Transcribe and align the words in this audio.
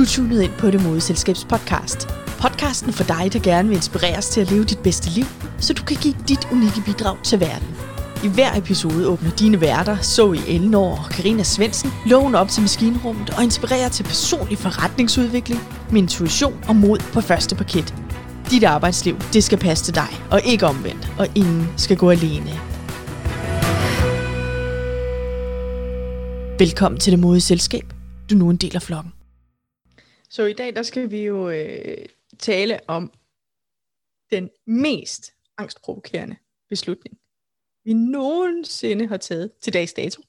Du 0.00 0.04
er 0.04 0.08
tunet 0.08 0.42
ind 0.42 0.52
på 0.58 0.70
Det 0.70 0.82
Modeselskabs 0.82 1.44
podcast. 1.44 2.08
Podcasten 2.38 2.92
for 2.92 3.04
dig, 3.04 3.32
der 3.32 3.38
gerne 3.38 3.68
vil 3.68 3.76
inspireres 3.76 4.28
til 4.28 4.40
at 4.40 4.50
leve 4.50 4.64
dit 4.64 4.78
bedste 4.78 5.10
liv, 5.10 5.24
så 5.58 5.74
du 5.74 5.82
kan 5.82 5.96
give 5.96 6.14
dit 6.28 6.48
unikke 6.52 6.82
bidrag 6.86 7.16
til 7.22 7.40
verden. 7.40 7.68
I 8.24 8.28
hver 8.28 8.56
episode 8.56 9.08
åbner 9.08 9.30
dine 9.30 9.60
værter, 9.60 9.96
Zoe 10.02 10.48
Elnor 10.48 10.90
og 11.04 11.10
Karina 11.10 11.42
Svensen, 11.42 11.90
loven 12.06 12.34
op 12.34 12.48
til 12.48 12.60
maskinrummet 12.60 13.30
og 13.30 13.42
inspirerer 13.42 13.88
til 13.88 14.02
personlig 14.02 14.58
forretningsudvikling 14.58 15.60
med 15.90 15.98
intuition 15.98 16.64
og 16.68 16.76
mod 16.76 16.98
på 17.12 17.20
første 17.20 17.54
paket. 17.54 17.94
Dit 18.50 18.64
arbejdsliv, 18.64 19.16
det 19.32 19.44
skal 19.44 19.58
passe 19.58 19.84
til 19.84 19.94
dig, 19.94 20.08
og 20.30 20.40
ikke 20.44 20.66
omvendt, 20.66 21.12
og 21.18 21.26
ingen 21.34 21.68
skal 21.76 21.96
gå 21.96 22.10
alene. 22.10 22.50
Velkommen 26.58 27.00
til 27.00 27.12
Det 27.12 27.20
Modeselskab. 27.20 27.94
Du 28.30 28.34
er 28.34 28.38
nu 28.38 28.50
en 28.50 28.56
del 28.56 28.76
af 28.76 28.82
flokken. 28.82 29.12
Så 30.30 30.44
i 30.44 30.52
dag, 30.52 30.76
der 30.76 30.82
skal 30.82 31.10
vi 31.10 31.24
jo 31.24 31.50
øh, 31.50 32.06
tale 32.38 32.80
om 32.86 33.12
den 34.30 34.50
mest 34.66 35.34
angstprovokerende 35.58 36.36
beslutning, 36.68 37.20
vi 37.84 37.92
nogensinde 37.92 39.06
har 39.06 39.16
taget 39.16 39.52
til 39.60 39.72
dags 39.72 39.92
dato, 39.92 40.22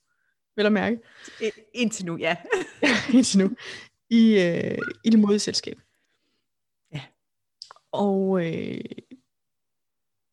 vil 0.55 0.63
jeg 0.63 0.71
mærke. 0.71 0.99
Indtil 1.73 2.05
nu, 2.05 2.17
ja. 2.27 2.37
Indtil 3.13 3.39
nu. 3.39 3.55
I, 4.09 4.39
øh, 4.39 4.77
i 5.03 5.09
det 5.09 5.19
modeselskab. 5.19 5.79
Ja. 6.93 7.01
Og 7.91 8.45
øh, 8.45 8.81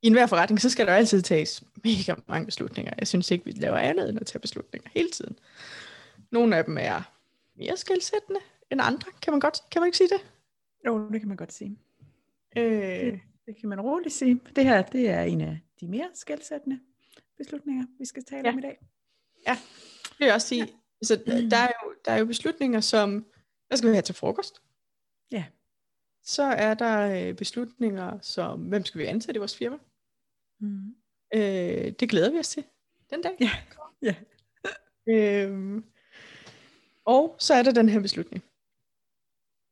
i 0.03 0.07
enhver 0.07 0.27
forretning, 0.27 0.61
så 0.61 0.71
skal 0.71 0.87
der 0.87 0.95
altid 0.95 1.23
tages 1.23 1.63
mega 1.85 2.15
mange 2.27 2.47
beslutninger. 2.47 2.93
Jeg 2.99 3.09
synes 3.09 3.31
ikke, 3.31 3.45
vi 3.45 3.51
laver 3.51 3.77
andet 3.77 4.09
end 4.09 4.21
at 4.21 4.27
tage 4.27 4.41
beslutninger 4.41 4.91
hele 4.95 5.11
tiden. 5.11 5.39
Nogle 6.31 6.57
af 6.57 6.65
dem 6.65 6.79
er 6.81 7.03
mere 7.55 7.77
skældsættende 7.77 8.41
end 8.73 8.81
andre. 8.83 9.13
Kan 9.23 9.33
man, 9.33 9.41
godt, 9.41 9.61
kan 9.71 9.81
man 9.83 9.87
ikke 9.87 9.99
sige 9.99 10.09
det? 10.09 10.31
Jo, 10.87 11.11
det 11.13 11.21
kan 11.21 11.29
man 11.29 11.37
godt 11.37 11.53
sige. 11.53 11.79
Øh, 12.57 12.63
Det, 12.73 13.21
det 13.47 13.57
kan 13.61 13.69
man 13.69 13.81
roligt 13.81 14.15
sige. 14.15 14.41
Det 14.57 14.65
her, 14.65 14.83
det 14.83 15.09
er 15.09 15.23
en 15.23 15.41
af 15.41 15.61
de 15.81 15.89
mere 15.89 16.09
skældsættende 16.15 16.81
beslutninger, 17.37 17.85
vi 17.99 18.05
skal 18.05 18.25
tale 18.25 18.43
Ja. 18.49 18.53
om 18.53 18.59
i 18.59 18.63
dag. 18.63 18.79
det 19.47 20.19
vil 20.19 20.27
jeg 20.27 20.35
også 20.35 20.49
sige. 20.49 20.65
Ja. 20.65 20.73
Så 21.03 21.17
der 21.27 21.57
er, 21.57 21.69
jo, 21.85 21.95
der 22.05 22.13
er 22.13 22.17
jo 22.19 22.25
beslutninger 22.27 22.81
som, 22.81 23.27
hvad 23.69 23.79
skal 23.79 23.91
vi 23.91 23.95
have 23.95 24.03
til 24.03 24.15
frokost? 24.15 24.63
Ja. 25.33 25.45
Så 26.23 26.43
er 26.43 26.75
der 26.75 27.29
øh, 27.29 27.35
beslutninger 27.37 28.19
som, 28.21 28.61
hvem 28.61 28.85
skal 28.85 28.99
vi 28.99 29.05
ansætte 29.07 29.39
i 29.39 29.39
vores 29.39 29.57
firma? 29.57 29.77
Mm. 30.61 30.95
Øh, 31.35 31.41
det 32.01 32.09
glæder 32.11 32.31
vi 32.31 32.39
os 32.39 32.49
til 32.49 32.65
den 33.11 33.23
dag. 33.23 33.37
Ja. 33.41 33.51
Ja. 34.03 34.15
Øhm, 35.09 35.85
og 37.05 37.37
så 37.39 37.55
er 37.55 37.63
der 37.63 37.73
den 37.73 37.89
her 37.89 38.01
beslutning. 38.01 38.45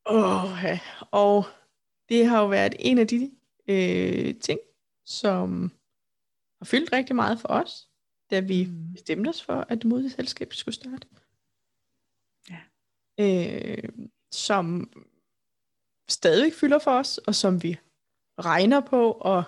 Åh, 0.09 0.59
ja. 0.63 0.79
Og 1.11 1.45
det 2.09 2.27
har 2.27 2.41
jo 2.41 2.47
været 2.47 2.75
en 2.79 2.97
af 2.97 3.07
de 3.07 3.31
øh, 3.67 4.35
ting, 4.39 4.59
som 5.05 5.71
har 6.59 6.65
fyldt 6.65 6.93
rigtig 6.93 7.15
meget 7.15 7.39
for 7.39 7.47
os, 7.47 7.87
da 8.31 8.39
vi 8.39 8.65
Mm. 8.65 8.93
bestemte 8.93 9.29
os 9.29 9.43
for, 9.43 9.65
at 9.69 9.83
selskab 10.11 10.53
skulle 10.53 10.75
starte. 10.75 11.07
Ja. 12.49 12.59
Øh, 13.19 13.89
som 14.31 14.91
stadig 16.09 16.53
fylder 16.53 16.79
for 16.79 16.91
os, 16.91 17.17
og 17.17 17.35
som 17.35 17.63
vi 17.63 17.77
regner 18.39 18.79
på 18.79 19.11
og 19.11 19.43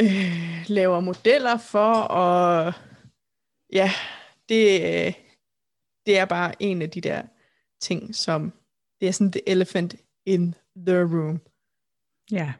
øh, 0.00 0.64
laver 0.68 1.00
modeller 1.00 1.58
for, 1.58 1.92
og 1.94 2.72
ja, 3.72 3.90
det, 4.48 4.80
øh, 4.80 5.14
det 6.06 6.18
er 6.18 6.24
bare 6.24 6.62
en 6.62 6.82
af 6.82 6.90
de 6.90 7.00
der 7.00 7.22
ting, 7.80 8.14
som 8.14 8.52
det 9.00 9.08
er 9.08 9.12
sådan 9.12 9.32
the 9.32 9.48
elephant 9.48 9.94
in 10.26 10.54
the 10.86 11.02
room. 11.02 11.40
Ja. 12.30 12.52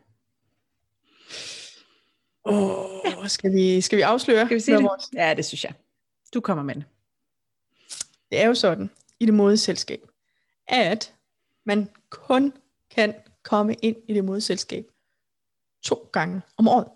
Åh, 2.45 3.19
oh, 3.19 3.27
skal, 3.29 3.53
vi, 3.53 3.81
skal 3.81 3.97
vi 3.97 4.03
afsløre? 4.03 4.47
Skal 4.47 4.55
vi 4.55 4.61
sige 4.61 4.77
det? 4.77 4.85
vores- 4.85 5.11
Ja, 5.15 5.35
det 5.35 5.45
synes 5.45 5.65
jeg. 5.65 5.75
Du 6.35 6.41
kommer 6.41 6.65
med 6.65 6.75
det. 6.75 6.85
Det 8.31 8.41
er 8.41 8.47
jo 8.47 8.55
sådan 8.55 8.91
i 9.21 9.27
det 9.27 9.35
modeselskab, 9.35 10.01
at 10.67 11.15
man 11.65 11.91
kun 12.11 12.53
kan 12.91 13.15
komme 13.43 13.75
ind 13.75 13.97
i 14.09 14.15
det 14.15 14.25
modeselskab 14.25 14.87
to 15.83 16.09
gange 16.13 16.43
om 16.57 16.69
året. 16.69 16.89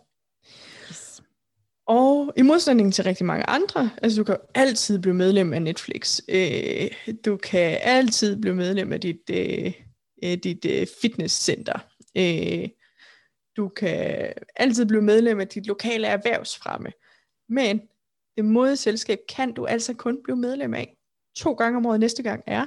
Og 1.86 2.32
i 2.36 2.42
modsætning 2.42 2.94
til 2.94 3.04
rigtig 3.04 3.26
mange 3.26 3.50
andre, 3.50 3.90
altså 4.02 4.18
du 4.18 4.24
kan 4.24 4.36
altid 4.54 4.98
blive 4.98 5.14
medlem 5.14 5.52
af 5.52 5.62
Netflix. 5.62 6.20
Øh, 6.28 6.90
du 7.24 7.36
kan 7.36 7.78
altid 7.82 8.40
blive 8.40 8.54
medlem 8.54 8.92
af 8.92 9.00
dit, 9.00 9.30
øh, 9.30 9.72
øh, 10.24 10.38
dit 10.38 10.64
øh, 10.64 10.86
fitnesscenter. 11.02 11.78
Øh, 12.16 12.68
du 13.56 13.68
kan 13.68 14.32
altid 14.56 14.86
blive 14.86 15.02
medlem 15.02 15.40
af 15.40 15.48
dit 15.48 15.66
lokale 15.66 16.06
erhvervsfremme. 16.06 16.92
Men 17.48 17.80
det 18.36 18.44
modeselskab 18.44 19.18
kan 19.28 19.52
du 19.52 19.66
altså 19.66 19.94
kun 19.94 20.22
blive 20.22 20.36
medlem 20.36 20.74
af 20.74 20.96
to 21.36 21.52
gange 21.52 21.76
om 21.76 21.86
året. 21.86 22.00
Næste 22.00 22.22
gang 22.22 22.42
er 22.46 22.66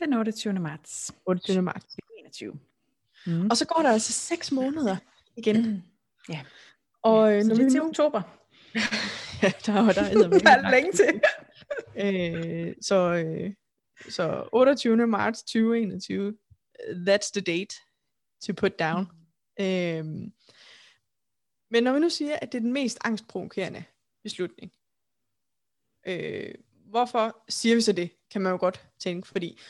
Den 0.00 0.14
28. 0.14 0.52
marts 0.52 1.12
28. 1.26 1.62
marts. 1.62 1.84
2021. 1.84 2.58
Mm. 3.26 3.50
Og 3.50 3.56
så 3.56 3.66
går 3.66 3.82
der 3.82 3.90
altså 3.90 4.12
seks 4.12 4.52
måneder 4.52 4.96
igen. 5.36 5.84
Ja. 6.28 6.40
Og 7.02 7.34
øh, 7.36 7.42
Så 7.42 7.48
når 7.48 7.54
det 7.54 7.64
vi 7.64 7.66
er 7.66 7.70
til 7.70 7.82
oktober. 7.82 8.22
Ja, 9.42 9.52
der, 9.66 9.72
er- 9.72 9.92
der, 9.92 10.02
er 10.02 10.28
Der 10.38 10.50
er 10.50 10.70
længe 10.70 10.92
til. 10.92 11.20
øh, 12.68 12.74
så, 12.82 12.96
øh, 13.26 13.52
så 14.08 14.48
28. 14.52 15.06
marts 15.06 15.42
2021, 15.42 16.34
that's 16.90 17.30
the 17.34 17.40
date 17.40 17.74
to 18.46 18.52
put 18.56 18.78
down. 18.78 19.06
Øh, 19.60 20.04
men 21.70 21.82
når 21.84 21.92
vi 21.92 21.98
nu 22.00 22.08
siger, 22.08 22.36
at 22.42 22.52
det 22.52 22.58
er 22.58 22.62
den 22.62 22.72
mest 22.72 22.98
angstprovokerende 23.04 23.84
beslutning, 24.22 24.72
øh, 26.06 26.54
hvorfor 26.86 27.44
siger 27.48 27.74
vi 27.74 27.80
så 27.80 27.92
det, 27.92 28.10
kan 28.30 28.40
man 28.42 28.50
jo 28.52 28.56
godt 28.60 28.86
tænke, 28.98 29.28
fordi 29.28 29.60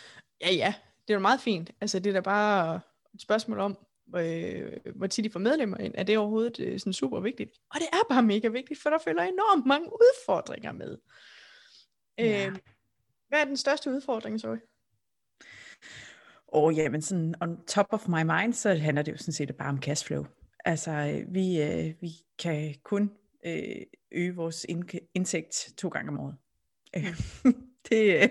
ja, 0.41 0.53
ja, 0.53 0.75
det 1.09 1.15
er 1.15 1.17
jo 1.17 1.21
meget 1.21 1.41
fint. 1.41 1.71
Altså, 1.81 1.99
det 1.99 2.11
er 2.11 2.15
da 2.15 2.21
bare 2.21 2.81
et 3.15 3.23
spørgsmål 3.23 3.59
om, 3.59 3.79
øh, 4.17 4.73
hvor 4.97 5.07
tit 5.07 5.25
de 5.25 5.31
får 5.31 5.41
medlemmer 5.41 5.77
ind. 5.77 5.95
Er 5.97 6.03
det 6.03 6.19
overhovedet 6.19 6.61
øh, 6.61 6.79
sådan 6.79 6.93
super 6.93 7.21
vigtigt? 7.21 7.51
Og 7.71 7.81
det 7.81 7.87
er 7.93 8.15
bare 8.15 8.23
mega 8.23 8.49
vigtigt, 8.49 8.83
for 8.83 8.91
der 8.91 8.99
følger 8.99 9.23
enormt 9.23 9.67
mange 9.67 9.87
udfordringer 9.87 10.73
med. 10.73 10.99
Ja. 12.19 12.47
Øh, 12.47 12.57
hvad 13.29 13.41
er 13.41 13.45
den 13.45 13.57
største 13.57 13.91
udfordring, 13.91 14.41
så? 14.41 14.59
Og 16.49 16.75
jamen 16.75 17.03
sådan 17.03 17.35
on 17.41 17.67
top 17.67 17.87
of 17.91 18.09
my 18.09 18.23
mind, 18.23 18.53
så 18.53 18.75
handler 18.75 19.03
det 19.03 19.13
jo 19.13 19.17
sådan 19.17 19.33
set 19.33 19.57
bare 19.57 19.69
om 19.69 19.83
cashflow. 19.83 20.25
Altså 20.65 20.91
øh, 20.91 21.35
vi, 21.35 21.63
øh, 21.63 21.95
vi 22.01 22.11
kan 22.39 22.75
kun 22.83 23.11
øh, 23.47 23.83
øge 24.13 24.35
vores 24.35 24.67
indtægt 25.15 25.73
to 25.79 25.89
gange 25.89 26.09
om 26.09 26.21
året. 26.21 26.37
Det, 27.89 28.23
øh, 28.23 28.29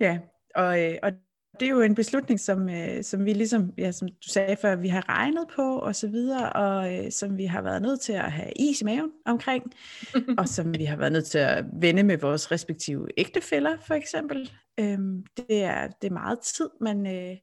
ja, 0.00 0.18
og, 0.54 0.82
øh, 0.82 0.98
og 1.02 1.12
det 1.60 1.66
er 1.66 1.70
jo 1.70 1.80
en 1.80 1.94
beslutning, 1.94 2.40
som, 2.40 2.68
øh, 2.68 3.04
som 3.04 3.24
vi 3.24 3.32
ligesom, 3.32 3.72
ja, 3.78 3.92
som 3.92 4.08
du 4.08 4.28
sagde 4.28 4.56
før, 4.56 4.76
vi 4.76 4.88
har 4.88 5.08
regnet 5.08 5.46
på 5.56 5.78
og 5.78 5.96
så 5.96 6.08
videre, 6.08 6.52
og 6.52 6.94
øh, 6.94 7.10
som 7.12 7.38
vi 7.38 7.44
har 7.44 7.62
været 7.62 7.82
nødt 7.82 8.00
til 8.00 8.12
at 8.12 8.32
have 8.32 8.52
is 8.56 8.80
i 8.80 8.84
maven 8.84 9.12
omkring, 9.24 9.72
og 10.38 10.48
som 10.48 10.78
vi 10.78 10.84
har 10.84 10.96
været 10.96 11.12
nødt 11.12 11.26
til 11.26 11.38
at 11.38 11.64
vende 11.72 12.02
med 12.02 12.18
vores 12.18 12.52
respektive 12.52 13.08
ægtefæller, 13.16 13.76
for 13.78 13.94
eksempel. 13.94 14.50
Øhm, 14.80 15.24
det, 15.36 15.62
er, 15.62 15.88
det 15.88 16.08
er 16.08 16.12
meget 16.12 16.40
tid, 16.40 16.70
men 16.80 17.06
øh, 17.06 17.36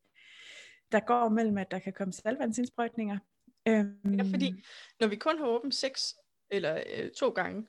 der 0.91 0.99
går 0.99 1.29
mellem, 1.29 1.57
at 1.57 1.71
der 1.71 1.79
kan 1.79 1.93
komme 1.93 2.13
salvandsindsprøjtninger. 2.13 3.17
Øhm, 3.67 4.15
Ja, 4.17 4.23
fordi 4.23 4.63
når 4.99 5.07
vi 5.07 5.15
kun 5.15 5.37
har 5.37 5.45
åbent 5.45 5.75
seks 5.75 6.15
eller 6.51 6.83
øh, 6.97 7.09
to 7.11 7.29
gange 7.29 7.67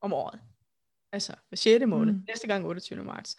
om 0.00 0.12
året, 0.12 0.40
altså 1.12 1.32
hver 1.48 1.56
6. 1.56 1.86
måned. 1.86 2.12
Mm. 2.12 2.22
næste 2.28 2.46
gang 2.46 2.66
28. 2.66 3.04
marts, 3.04 3.36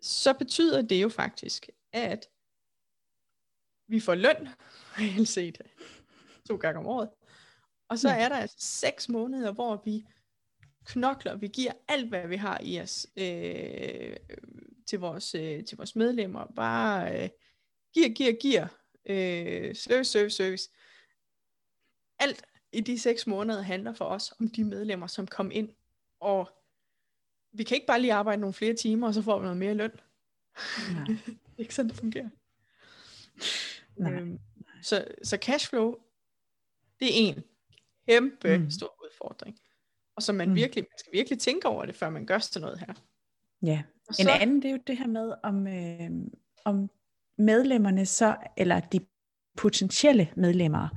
så 0.00 0.32
betyder 0.34 0.82
det 0.82 1.02
jo 1.02 1.08
faktisk, 1.08 1.68
at 1.92 2.28
vi 3.88 4.00
får 4.00 4.14
løn, 4.14 4.48
reelt 4.98 5.28
set, 5.28 5.60
to 6.48 6.56
gange 6.56 6.78
om 6.80 6.86
året. 6.86 7.10
Og 7.88 7.98
så 7.98 8.08
Mm. 8.08 8.20
er 8.20 8.28
der 8.28 8.36
altså 8.36 8.56
seks 8.60 9.08
måneder, 9.08 9.52
hvor 9.52 9.82
vi 9.84 10.06
knokler, 10.84 11.36
vi 11.36 11.48
giver 11.48 11.72
alt, 11.88 12.08
hvad 12.08 12.28
vi 12.28 12.36
har 12.36 12.60
i 12.62 12.80
os 12.80 13.06
øh, 13.16 14.16
til, 14.86 14.98
vores, 15.00 15.34
øh, 15.34 15.64
til 15.64 15.76
vores 15.76 15.96
medlemmer. 15.96 16.46
Bare 16.56 17.22
øh, 17.24 17.28
giver, 17.94 18.08
giver, 18.08 18.32
giver. 18.40 18.66
Øh, 19.06 19.74
service, 19.76 20.10
service, 20.12 20.36
service. 20.36 20.70
Alt 22.18 22.42
i 22.72 22.80
de 22.80 22.98
seks 22.98 23.26
måneder 23.26 23.62
handler 23.62 23.92
for 23.92 24.04
os 24.04 24.32
om 24.40 24.48
de 24.48 24.64
medlemmer, 24.64 25.06
som 25.06 25.26
kom 25.26 25.50
ind. 25.50 25.70
Og 26.20 26.50
vi 27.58 27.64
kan 27.64 27.74
ikke 27.74 27.86
bare 27.86 28.00
lige 28.00 28.12
arbejde 28.12 28.40
nogle 28.40 28.54
flere 28.54 28.74
timer, 28.74 29.06
og 29.06 29.14
så 29.14 29.22
får 29.22 29.38
vi 29.38 29.42
noget 29.42 29.56
mere 29.56 29.74
løn. 29.74 29.90
Nej. 30.94 31.04
det 31.26 31.56
er 31.56 31.60
ikke 31.60 31.74
sådan, 31.74 31.88
det 31.88 31.96
fungerer. 31.98 32.28
Nej. 33.96 34.12
Øhm, 34.12 34.38
så, 34.82 35.04
så 35.22 35.36
cashflow, 35.42 35.94
det 37.00 37.06
er 37.08 37.12
en 37.14 37.42
kæmpe 38.08 38.58
Mm. 38.58 38.70
stor 38.70 38.96
udfordring. 39.04 39.58
Og 40.16 40.22
så 40.22 40.32
man 40.32 40.48
Mm. 40.48 40.54
virkelig, 40.54 40.82
man 40.82 40.98
skal 40.98 41.12
virkelig 41.12 41.38
tænke 41.38 41.68
over 41.68 41.84
det, 41.84 41.94
før 41.94 42.10
man 42.10 42.26
gør 42.26 42.38
sådan 42.38 42.62
noget 42.62 42.78
her. 42.78 42.94
Ja, 43.62 43.82
Og 44.08 44.14
en 44.18 44.24
så, 44.24 44.30
anden 44.30 44.62
det 44.62 44.68
er 44.68 44.72
jo 44.72 44.78
det 44.86 44.98
her 44.98 45.06
med, 45.06 45.34
om, 45.42 45.66
øh, 45.66 46.10
om 46.64 46.90
medlemmerne 47.38 48.06
så, 48.06 48.36
eller 48.56 48.80
de 48.80 49.00
potentielle 49.56 50.32
medlemmer, 50.36 50.88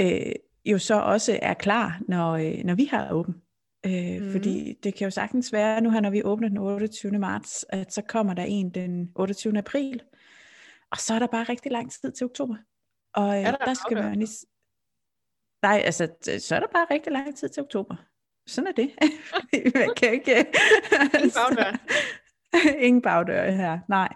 øh, 0.00 0.32
jo 0.64 0.78
så 0.78 1.00
også 1.00 1.38
er 1.42 1.54
klar, 1.54 2.00
når, 2.08 2.32
øh, 2.32 2.64
når 2.64 2.74
vi 2.74 2.84
har 2.84 3.12
åben. 3.12 3.41
Øh, 3.86 4.22
mm. 4.22 4.32
Fordi 4.32 4.72
det 4.82 4.94
kan 4.94 5.04
jo 5.04 5.10
sagtens 5.10 5.52
være, 5.52 5.80
nu 5.80 5.90
her 5.90 6.00
når 6.00 6.10
vi 6.10 6.22
åbner 6.24 6.48
den 6.48 6.58
28. 6.58 7.18
marts, 7.18 7.64
at 7.68 7.92
så 7.92 8.02
kommer 8.02 8.34
der 8.34 8.42
en 8.44 8.70
den 8.70 9.12
28. 9.14 9.58
april, 9.58 10.02
og 10.90 10.98
så 10.98 11.14
er 11.14 11.18
der 11.18 11.26
bare 11.26 11.44
rigtig 11.44 11.72
lang 11.72 11.92
tid 11.92 12.12
til 12.12 12.24
oktober. 12.24 12.56
Og 13.14 13.38
øh, 13.38 13.44
der, 13.44 13.56
der 13.56 13.74
skal 13.74 13.96
være 13.96 14.16
nis- 14.16 14.44
Nej, 15.62 15.82
altså, 15.84 16.08
så 16.38 16.56
er 16.56 16.60
der 16.60 16.66
bare 16.72 16.86
rigtig 16.90 17.12
lang 17.12 17.36
tid 17.36 17.48
til 17.48 17.62
oktober. 17.62 17.96
Sådan 18.46 18.68
er 18.68 18.72
det. 18.72 18.90
Man 19.74 19.94
kan 19.96 20.12
ikke... 20.12 20.46
Bagdør. 21.34 21.76
Ingen 22.86 23.02
bagdør 23.02 23.50
her, 23.50 23.78
nej. 23.88 24.08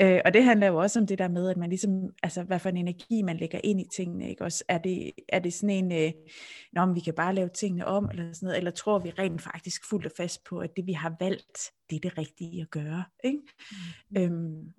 Øh, 0.00 0.20
og 0.24 0.34
det 0.34 0.44
handler 0.44 0.66
jo 0.66 0.76
også 0.76 1.00
om 1.00 1.06
det 1.06 1.18
der 1.18 1.28
med, 1.28 1.50
at 1.50 1.56
man 1.56 1.68
ligesom, 1.68 1.90
altså 2.22 2.42
hvad 2.42 2.58
for 2.58 2.68
en 2.68 2.76
energi 2.76 3.22
man 3.22 3.36
lægger 3.36 3.60
ind 3.64 3.80
i 3.80 3.88
tingene, 3.96 4.30
ikke 4.30 4.44
også? 4.44 4.64
Er 4.68 4.78
det, 4.78 5.12
er 5.28 5.38
det 5.38 5.54
sådan 5.54 5.70
en, 5.70 5.92
øh, 5.92 6.12
om 6.76 6.94
vi 6.94 7.00
kan 7.00 7.14
bare 7.14 7.34
lave 7.34 7.48
tingene 7.48 7.86
om, 7.86 8.08
eller 8.10 8.32
sådan 8.32 8.46
noget, 8.46 8.58
eller 8.58 8.70
tror 8.70 8.98
vi 8.98 9.10
rent 9.10 9.42
faktisk 9.42 9.88
fuldt 9.88 10.06
og 10.06 10.12
fast 10.16 10.44
på, 10.44 10.58
at 10.58 10.76
det 10.76 10.86
vi 10.86 10.92
har 10.92 11.16
valgt, 11.20 11.58
det 11.90 11.96
er 11.96 12.00
det 12.00 12.18
rigtige 12.18 12.62
at 12.62 12.70
gøre, 12.70 13.04
ikke? 13.24 13.40
Mm. 14.10 14.22
Øhm, 14.22 14.72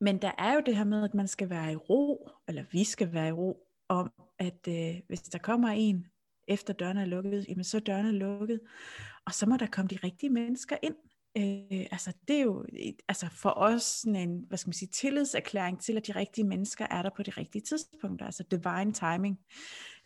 men 0.00 0.22
der 0.22 0.30
er 0.38 0.54
jo 0.54 0.62
det 0.66 0.76
her 0.76 0.84
med, 0.84 1.04
at 1.04 1.14
man 1.14 1.28
skal 1.28 1.50
være 1.50 1.72
i 1.72 1.76
ro, 1.76 2.30
eller 2.48 2.64
vi 2.72 2.84
skal 2.84 3.12
være 3.12 3.28
i 3.28 3.32
ro, 3.32 3.62
om 3.88 4.12
at 4.38 4.68
øh, 4.68 5.00
hvis 5.08 5.20
der 5.20 5.38
kommer 5.38 5.68
en, 5.68 6.06
efter 6.48 6.72
dørene 6.72 7.00
er 7.00 7.04
lukket, 7.04 7.46
jamen 7.48 7.64
så 7.64 7.76
er 7.76 7.80
dørene 7.80 8.12
lukket, 8.12 8.60
og 9.26 9.34
så 9.34 9.46
må 9.46 9.56
der 9.56 9.66
komme 9.66 9.88
de 9.88 9.98
rigtige 10.04 10.30
mennesker 10.30 10.76
ind. 10.82 10.94
Øh, 11.38 11.86
altså 11.90 12.12
det 12.28 12.36
er 12.36 12.42
jo 12.42 12.64
altså 13.08 13.28
for 13.30 13.50
os 13.56 13.82
sådan 13.82 14.16
en, 14.16 14.44
hvad 14.48 14.58
skal 14.58 14.68
man 14.68 14.74
sige, 14.74 14.88
tillidserklæring 14.88 15.80
til, 15.80 15.96
at 15.96 16.06
de 16.06 16.12
rigtige 16.12 16.44
mennesker 16.44 16.86
er 16.90 17.02
der 17.02 17.10
på 17.16 17.22
de 17.22 17.30
rigtige 17.30 17.62
tidspunkter, 17.62 18.26
altså 18.26 18.42
divine 18.50 18.92
timing. 18.92 19.38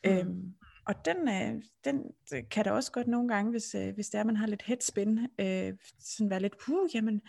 Mm. 0.04 0.10
Øhm, 0.10 0.54
og 0.86 0.94
den, 1.04 1.28
øh, 1.28 1.62
den 1.84 2.02
kan 2.50 2.64
da 2.64 2.70
også 2.70 2.92
godt 2.92 3.06
nogle 3.06 3.28
gange, 3.28 3.50
hvis, 3.50 3.74
øh, 3.74 3.94
hvis 3.94 4.08
det 4.08 4.18
er, 4.18 4.24
man 4.24 4.36
har 4.36 4.46
lidt 4.46 4.62
headspin, 4.62 5.18
øh, 5.38 5.72
sådan 6.00 6.30
være 6.30 6.40
lidt, 6.40 6.58
puh, 6.58 6.94
jamen, 6.94 7.20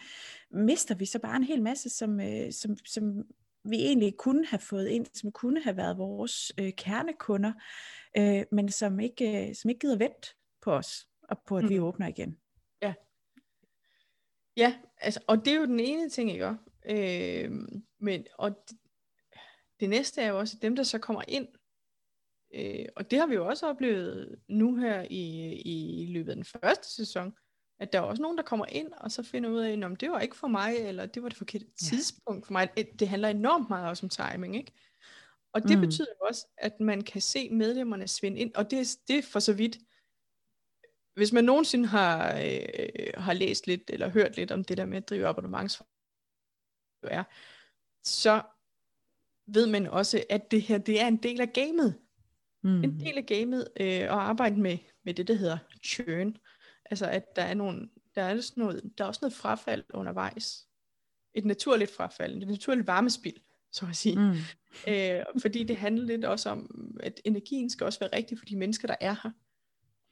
mister 0.51 0.95
vi 0.95 1.05
så 1.05 1.19
bare 1.19 1.35
en 1.35 1.43
hel 1.43 1.61
masse, 1.61 1.89
som, 1.89 2.19
øh, 2.19 2.51
som, 2.51 2.77
som 2.85 3.23
vi 3.65 3.75
egentlig 3.75 4.13
kunne 4.17 4.45
have 4.45 4.59
fået 4.59 4.87
ind, 4.87 5.05
som 5.13 5.31
kunne 5.31 5.61
have 5.63 5.77
været 5.77 5.97
vores 5.97 6.51
øh, 6.59 6.71
kernekunder, 6.77 7.53
øh, 8.17 8.43
men 8.51 8.71
som 8.71 8.99
ikke, 8.99 9.49
øh, 9.49 9.55
som 9.55 9.69
ikke 9.69 9.79
gider 9.79 9.97
vente 9.97 10.27
på 10.61 10.71
os, 10.71 11.07
og 11.29 11.37
på 11.47 11.57
at 11.57 11.63
mm. 11.63 11.69
vi 11.69 11.79
åbner 11.79 12.07
igen. 12.07 12.37
Ja. 14.57 14.75
Altså, 15.01 15.19
og 15.27 15.45
det 15.45 15.53
er 15.53 15.57
jo 15.57 15.65
den 15.65 15.79
ene 15.79 16.09
ting, 16.09 16.31
ikke? 16.31 16.55
Øh, 16.85 17.51
men, 17.99 18.25
og 18.37 18.49
det, 18.69 18.77
det 19.79 19.89
næste 19.89 20.21
er 20.21 20.27
jo 20.27 20.39
også 20.39 20.57
dem, 20.61 20.75
der 20.75 20.83
så 20.83 20.99
kommer 20.99 21.21
ind, 21.27 21.47
øh, 22.55 22.85
og 22.95 23.11
det 23.11 23.19
har 23.19 23.27
vi 23.27 23.35
jo 23.35 23.47
også 23.47 23.67
oplevet 23.67 24.39
nu 24.47 24.75
her 24.75 25.05
i, 25.09 25.53
i 25.61 26.05
løbet 26.13 26.29
af 26.29 26.35
den 26.35 26.45
første 26.45 26.95
sæson, 26.95 27.33
at 27.79 27.93
der 27.93 27.99
er 27.99 28.03
også 28.03 28.21
nogen, 28.21 28.37
der 28.37 28.43
kommer 28.43 28.65
ind, 28.65 28.91
og 28.97 29.11
så 29.11 29.23
finder 29.23 29.49
ud 29.49 29.59
af, 29.59 29.71
at 29.71 30.01
det 30.01 30.11
var 30.11 30.19
ikke 30.19 30.35
for 30.35 30.47
mig, 30.47 30.75
eller 30.75 31.05
det 31.05 31.23
var 31.23 31.29
det 31.29 31.37
forkerte 31.37 31.65
ja. 31.65 31.87
tidspunkt 31.87 32.45
for 32.45 32.53
mig. 32.53 32.69
Det 32.99 33.07
handler 33.07 33.29
enormt 33.29 33.69
meget 33.69 33.89
også 33.89 34.05
om 34.05 34.09
timing, 34.09 34.55
ikke? 34.55 34.71
Og 35.53 35.63
det 35.63 35.77
mm. 35.77 35.81
betyder 35.81 36.07
jo 36.21 36.27
også, 36.27 36.47
at 36.57 36.79
man 36.79 37.01
kan 37.01 37.21
se 37.21 37.49
medlemmerne 37.49 38.07
svinde 38.07 38.39
ind, 38.39 38.51
og 38.55 38.71
det, 38.71 38.97
det 39.07 39.17
er 39.17 39.21
for 39.21 39.39
så 39.39 39.53
vidt, 39.53 39.77
hvis 41.15 41.33
man 41.33 41.43
nogensinde 41.43 41.87
har, 41.87 42.37
øh, 42.37 43.13
har 43.17 43.33
læst 43.33 43.67
lidt, 43.67 43.81
eller 43.89 44.09
hørt 44.09 44.35
lidt 44.35 44.51
om 44.51 44.63
det 44.63 44.77
der 44.77 44.85
med 44.85 44.97
at 44.97 45.09
drive 45.09 45.27
abonnements 45.27 45.81
er, 47.03 47.23
så 48.03 48.41
ved 49.47 49.67
man 49.67 49.87
også, 49.87 50.23
at 50.29 50.51
det 50.51 50.61
her, 50.61 50.77
det 50.77 51.01
er 51.01 51.07
en 51.07 51.17
del 51.17 51.41
af 51.41 51.53
gamet. 51.53 51.95
Mm. 52.63 52.83
En 52.83 52.99
del 52.99 53.17
af 53.17 53.25
gamet 53.25 53.67
øh, 53.79 53.87
at 53.87 54.09
arbejde 54.09 54.61
med, 54.61 54.77
med 55.03 55.13
det, 55.13 55.27
der 55.27 55.33
hedder 55.33 55.57
churn. 55.85 56.37
Altså 56.85 57.05
at 57.05 57.35
der 57.35 57.41
er 57.41 57.53
nogle, 57.53 57.89
der 58.15 58.21
er, 58.21 58.41
sådan 58.41 58.63
noget, 58.63 58.91
der 58.97 59.03
er 59.03 59.07
også 59.07 59.19
noget 59.21 59.33
frafald 59.33 59.83
undervejs. 59.93 60.67
Et 61.33 61.45
naturligt 61.45 61.91
frafald, 61.91 62.41
et 62.41 62.47
naturligt 62.47 62.87
varmespil, 62.87 63.41
så 63.71 63.85
at 63.89 63.95
sige. 63.95 64.19
Mm. 64.19 64.35
Øh, 64.87 65.23
fordi 65.41 65.63
det 65.63 65.77
handler 65.77 66.05
lidt 66.05 66.25
også 66.25 66.49
om, 66.49 66.91
at 66.99 67.21
energien 67.25 67.69
skal 67.69 67.85
også 67.85 67.99
være 67.99 68.15
rigtig 68.15 68.37
for 68.37 68.45
de 68.45 68.55
mennesker, 68.55 68.87
der 68.87 68.95
er 69.01 69.15
her. 69.23 69.31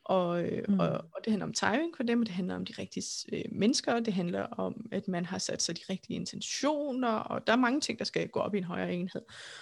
Og, 0.05 0.43
øh, 0.43 0.65
mm. 0.67 0.79
og, 0.79 0.89
og 0.89 1.21
det 1.23 1.31
handler 1.31 1.45
om 1.45 1.53
timing 1.53 1.95
for 1.97 2.03
dem, 2.03 2.19
og 2.19 2.25
det 2.25 2.35
handler 2.35 2.55
om 2.55 2.65
de 2.65 2.73
rigtige 2.79 3.05
øh, 3.33 3.45
mennesker, 3.51 3.93
og 3.93 4.05
det 4.05 4.13
handler 4.13 4.43
om, 4.43 4.85
at 4.91 5.07
man 5.07 5.25
har 5.25 5.37
sat 5.37 5.61
sig 5.61 5.77
de 5.77 5.81
rigtige 5.89 6.15
intentioner, 6.15 7.09
og 7.09 7.47
der 7.47 7.53
er 7.53 7.57
mange 7.57 7.81
ting, 7.81 7.99
der 7.99 8.05
skal 8.05 8.29
gå 8.29 8.39
op 8.39 8.55
i 8.55 8.57
en 8.57 8.63
højere 8.63 8.93
enhed. 8.93 9.21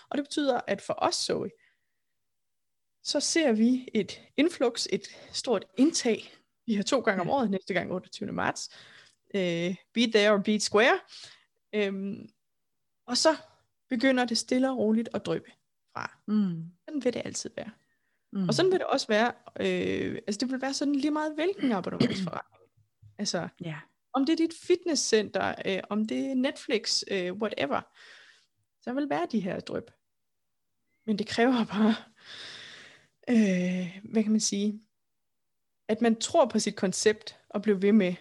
Og 0.09 0.17
det 0.17 0.25
betyder, 0.25 0.61
at 0.67 0.81
for 0.81 0.95
os, 0.97 1.15
Zoe, 1.15 1.49
så 3.03 3.19
ser 3.19 3.51
vi 3.51 3.87
et 3.93 4.21
influx, 4.37 4.87
et 4.91 5.07
stort 5.31 5.65
indtag 5.77 6.39
vi 6.69 6.75
har 6.75 6.83
to 6.83 6.99
gange 6.99 7.21
om 7.21 7.29
året, 7.29 7.51
næste 7.51 7.73
gang 7.73 7.91
28. 7.91 8.31
marts. 8.31 8.69
Øh, 9.35 9.75
be 9.93 10.01
there 10.01 10.31
or 10.31 10.37
be 10.37 10.59
square. 10.59 10.99
Øhm, 11.73 12.29
og 13.05 13.17
så 13.17 13.35
begynder 13.89 14.25
det 14.25 14.37
stille 14.37 14.69
og 14.69 14.77
roligt 14.77 15.09
at 15.13 15.25
drøbe 15.25 15.51
fra. 15.93 16.19
Mm. 16.27 16.63
Sådan 16.85 17.03
vil 17.03 17.13
det 17.13 17.21
altid 17.25 17.49
være. 17.57 17.71
Mm. 18.33 18.47
Og 18.47 18.53
sådan 18.53 18.71
vil 18.71 18.79
det 18.79 18.87
også 18.87 19.07
være, 19.07 19.31
øh, 19.59 20.21
altså 20.27 20.39
det 20.39 20.51
vil 20.51 20.61
være 20.61 20.73
sådan 20.73 20.95
lige 20.95 21.11
meget 21.11 21.35
hvilken 21.35 21.71
abonnementsforretning. 21.71 22.63
altså, 23.17 23.47
yeah. 23.65 23.81
om 24.13 24.25
det 24.25 24.33
er 24.33 24.37
dit 24.37 24.53
fitnesscenter, 24.61 25.55
øh, 25.65 25.79
om 25.89 26.07
det 26.07 26.17
er 26.17 26.35
Netflix, 26.35 27.03
øh, 27.11 27.33
whatever, 27.33 27.81
så 28.81 28.93
vil 28.93 29.09
være 29.09 29.27
de 29.31 29.39
her 29.39 29.59
drøb. 29.59 29.91
Men 31.05 31.19
det 31.19 31.27
kræver 31.27 31.65
bare, 31.73 31.95
øh, 33.29 33.99
hvad 34.11 34.23
kan 34.23 34.31
man 34.31 34.41
sige, 34.41 34.81
at 35.87 36.01
man 36.01 36.19
tror 36.19 36.45
på 36.45 36.59
sit 36.59 36.75
koncept 36.75 37.37
og 37.49 37.61
bliver 37.61 37.77
ved 37.77 37.91
med 37.91 38.15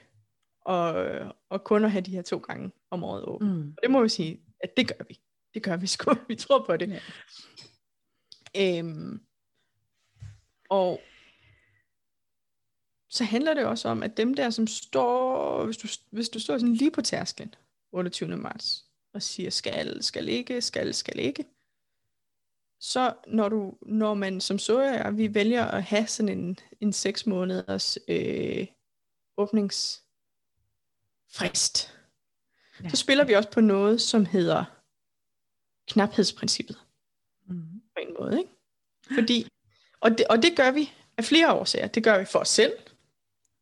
at, 0.69 1.33
og 1.49 1.65
kun 1.65 1.85
at 1.85 1.91
have 1.91 2.03
de 2.03 2.11
her 2.11 2.23
to 2.23 2.39
gange 2.39 2.71
om 2.91 3.05
året 3.05 3.25
åbent. 3.25 3.51
Mm. 3.51 3.75
Og 3.77 3.83
det 3.83 3.91
må 3.91 4.03
vi 4.03 4.09
sige, 4.09 4.41
at 4.61 4.77
det 4.77 4.89
gør 4.89 5.05
vi. 5.09 5.21
Det 5.55 5.63
gør 5.63 5.77
vi 5.77 5.87
sgu. 5.87 6.15
Vi 6.29 6.35
tror 6.35 6.65
på 6.67 6.77
det. 6.77 7.01
Ja. 8.55 8.79
Øhm, 8.79 9.21
og 10.69 11.01
så 13.09 13.25
handler 13.25 13.55
det 13.55 13.65
også 13.65 13.89
om, 13.89 14.03
at 14.03 14.17
dem 14.17 14.35
der, 14.35 14.51
som 14.51 14.67
står, 14.67 15.65
hvis 15.65 15.77
du, 15.77 15.89
hvis 16.11 16.29
du 16.29 16.41
står 16.41 16.59
sådan 16.59 16.75
lige 16.75 16.91
på 16.91 17.03
tærsklen, 17.03 17.55
28. 17.93 18.37
marts, 18.37 18.85
og 19.13 19.23
siger, 19.23 19.51
skal, 19.51 20.03
skal 20.03 20.29
ikke, 20.29 20.61
skal, 20.61 20.95
skal 20.95 21.19
ikke, 21.19 21.45
så 22.81 23.15
når, 23.27 23.49
du, 23.49 23.75
når 23.83 24.15
man 24.15 24.41
som 24.41 24.59
så 24.59 24.79
er, 24.79 25.11
vi 25.11 25.35
vælger 25.35 25.65
at 25.65 25.83
have 25.83 26.07
sådan 26.07 26.39
en, 26.39 26.59
en 26.81 26.93
seks 26.93 27.27
måneders 27.27 27.99
øh, 28.09 28.67
åbningsfrist, 29.37 30.03
ja. 32.85 32.89
så 32.89 32.97
spiller 32.97 33.25
vi 33.25 33.33
også 33.33 33.51
på 33.51 33.61
noget, 33.61 34.01
som 34.01 34.25
hedder 34.25 34.65
knaphedsprincippet. 35.89 36.79
Mm. 37.47 37.83
På 37.95 38.01
en 38.01 38.15
måde, 38.21 38.39
ikke? 38.39 38.51
Fordi, 39.15 39.49
og 40.01 40.11
det, 40.11 40.27
og 40.31 40.37
det 40.43 40.57
gør 40.57 40.71
vi 40.71 40.91
af 41.17 41.25
flere 41.25 41.55
årsager. 41.55 41.87
Det 41.87 42.05
gør 42.05 42.19
vi 42.19 42.25
for 42.25 42.39
os 42.39 42.49
selv, 42.49 42.73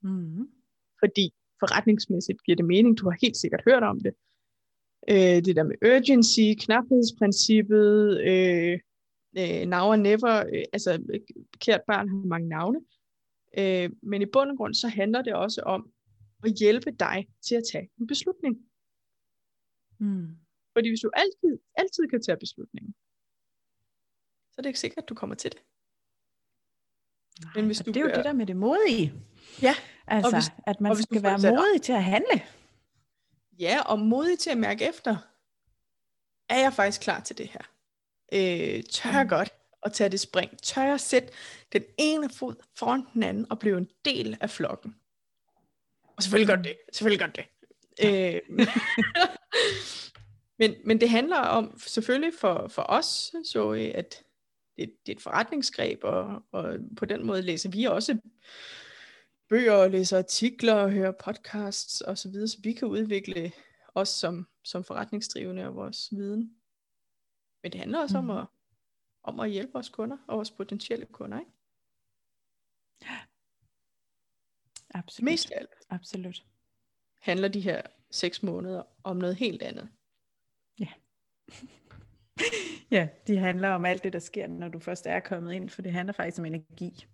mm. 0.03 0.49
fordi 1.01 1.35
forretningsmæssigt 1.61 2.45
giver 2.45 2.57
det 2.57 2.65
mening. 2.65 2.99
Du 2.99 3.11
har 3.11 3.17
helt 3.23 3.37
sikkert 3.37 3.63
hørt 3.65 3.83
om 3.83 4.01
det. 4.01 4.15
Øh, 5.11 5.45
det 5.45 5.57
der 5.57 5.63
med 5.63 5.77
urgency, 5.83 6.65
knaphedsprincippet, 6.65 8.21
øh, 8.21 8.79
øh, 9.39 9.67
now 9.69 9.85
or 9.93 9.97
never, 9.97 10.35
øh, 10.53 10.65
altså 10.73 11.21
kært 11.59 11.81
barn 11.87 12.09
har 12.09 12.17
mange 12.17 12.49
navne, 12.49 12.81
øh, 13.59 13.91
men 14.03 14.23
i 14.23 14.27
bund 14.27 14.51
og 14.51 14.57
grund 14.57 14.75
så 14.75 14.89
handler 14.89 15.23
det 15.23 15.35
også 15.35 15.61
om 15.61 15.91
at 16.45 16.53
hjælpe 16.53 16.91
dig 16.91 17.29
til 17.47 17.55
at 17.55 17.63
tage 17.73 17.91
en 18.01 18.07
beslutning. 18.07 18.57
Mm. 19.99 20.29
Fordi 20.73 20.89
hvis 20.89 21.01
du 21.01 21.11
altid, 21.15 21.59
altid 21.75 22.09
kan 22.11 22.23
tage 22.23 22.39
beslutningen, 22.39 22.95
så 24.51 24.55
er 24.59 24.63
det 24.63 24.69
ikke 24.69 24.81
sikkert, 24.81 25.03
at 25.05 25.09
du 25.09 25.15
kommer 25.15 25.37
til 25.37 25.53
det. 25.53 25.61
Nej, 27.43 27.53
Men 27.55 27.67
hvis 27.67 27.79
du 27.79 27.91
det 27.91 27.97
er 27.97 28.01
jo 28.01 28.11
det 28.15 28.25
der 28.25 28.33
med 28.33 28.47
det 28.47 28.57
modige. 28.57 29.13
Ja. 29.63 29.75
Altså, 30.07 30.37
hvis, 30.37 30.51
at 30.67 30.81
man 30.81 30.97
skal 30.97 31.23
være 31.23 31.39
modig 31.39 31.83
til 31.83 31.93
at 31.93 32.05
handle. 32.05 32.43
Ja, 33.59 33.81
og 33.83 33.99
modig 33.99 34.39
til 34.39 34.51
at 34.51 34.59
mærke 34.59 34.89
efter. 34.89 35.17
Er 36.49 36.59
jeg 36.59 36.73
faktisk 36.73 37.01
klar 37.01 37.21
til 37.21 37.39
det 37.39 37.49
her? 37.49 37.61
øh, 38.33 38.83
tør 38.83 39.23
mm. 39.23 39.29
godt 39.29 39.55
at 39.83 39.93
tage 39.93 40.11
det 40.11 40.21
spring, 40.21 40.63
tør 40.63 40.95
at 40.95 41.01
sætte 41.01 41.29
den 41.73 41.83
ene 41.99 42.31
fod 42.31 42.55
foran 42.79 43.07
den 43.15 43.23
anden 43.23 43.47
og 43.51 43.59
blive 43.59 43.79
en 43.79 43.89
del 44.05 44.39
af 44.41 44.51
flokken. 44.51 44.97
Og 46.17 46.23
selvfølgelig 46.23 46.57
gør 46.57 46.63
det, 46.63 46.77
selvfølgelig 46.93 47.21
gør 47.21 47.43
det. 47.43 47.45
Øh, 48.05 48.41
men, 50.59 50.75
men 50.87 51.01
det 51.01 51.11
handler 51.11 51.37
om, 51.37 51.79
selvfølgelig 51.87 52.33
for, 52.41 52.69
for 52.69 52.83
os, 52.89 53.33
så 53.45 53.91
at 53.95 54.23
det, 54.77 54.93
det 55.07 55.13
er 55.13 55.17
et 55.17 55.23
forretningsgreb, 55.23 56.01
og, 56.03 56.43
og 56.53 56.79
på 56.97 57.05
den 57.05 57.27
måde 57.27 57.43
læser 57.43 57.71
vi 57.71 57.85
også 57.85 58.19
bøger, 59.49 59.73
og 59.73 59.91
læser 59.91 60.19
artikler, 60.19 60.75
og 60.75 60.91
hører 60.91 61.13
podcasts 61.13 62.01
osv., 62.01 62.17
så, 62.17 62.29
videre, 62.29 62.49
så 62.49 62.59
vi 62.63 62.73
kan 62.73 62.89
udvikle 62.89 63.53
os 63.95 64.09
som, 64.09 64.47
som 64.63 64.85
forretningsdrivende 64.85 65.67
og 65.67 65.75
vores 65.75 66.09
viden. 66.13 66.57
Men 67.63 67.73
det 67.73 67.81
handler 67.81 68.01
også 68.01 68.21
mm. 68.21 68.31
om, 68.31 68.39
at, 68.39 68.47
om 69.23 69.41
at 69.41 69.51
hjælpe 69.51 69.73
vores 69.73 69.89
kunder 69.89 70.17
og 70.29 70.37
vores 70.37 70.51
potentielle 70.51 71.07
kunder. 71.07 71.41
Ikke? 71.41 71.51
Absolut. 74.91 75.25
Mest 75.25 75.51
af 75.51 75.59
alt. 75.59 75.71
Absolut. 75.91 76.45
Handler 77.21 77.49
de 77.49 77.61
her 77.61 77.83
seks 78.11 78.43
måneder 78.43 78.83
om 79.05 79.17
noget 79.17 79.37
helt 79.37 79.63
andet. 79.63 79.89
Ja. 80.81 80.89
Ja, 82.91 83.09
de 83.27 83.39
handler 83.39 83.69
om 83.69 83.85
alt 83.85 84.05
det, 84.05 84.13
der 84.13 84.19
sker, 84.19 84.47
når 84.47 84.69
du 84.69 84.79
først 84.79 85.07
er 85.07 85.21
kommet 85.21 85.53
ind, 85.53 85.69
for 85.69 85.83
det 85.83 85.93
handler 85.93 86.13
faktisk 86.13 86.39
om 86.39 86.45
energi. 86.45 87.07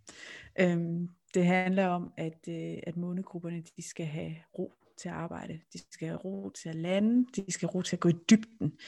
Øhm, 0.61 1.09
det 1.35 1.47
handler 1.47 1.87
om, 1.87 2.13
at, 2.17 2.49
øh, 2.49 2.79
at 2.87 2.97
månegrupperne 2.97 3.63
de 3.77 3.89
skal 3.89 4.07
have 4.07 4.35
ro 4.59 4.73
til 4.99 5.09
at 5.09 5.15
arbejde. 5.15 5.61
De 5.73 5.79
skal 5.93 6.09
have 6.09 6.19
ro 6.19 6.51
til 6.51 6.69
at 6.69 6.75
lande. 6.75 7.27
De 7.37 7.53
skal 7.53 7.69
have 7.69 7.75
ro 7.75 7.83
til 7.83 7.97
at 7.97 8.01
gå 8.01 8.09
i 8.09 8.15
dybden. 8.31 8.79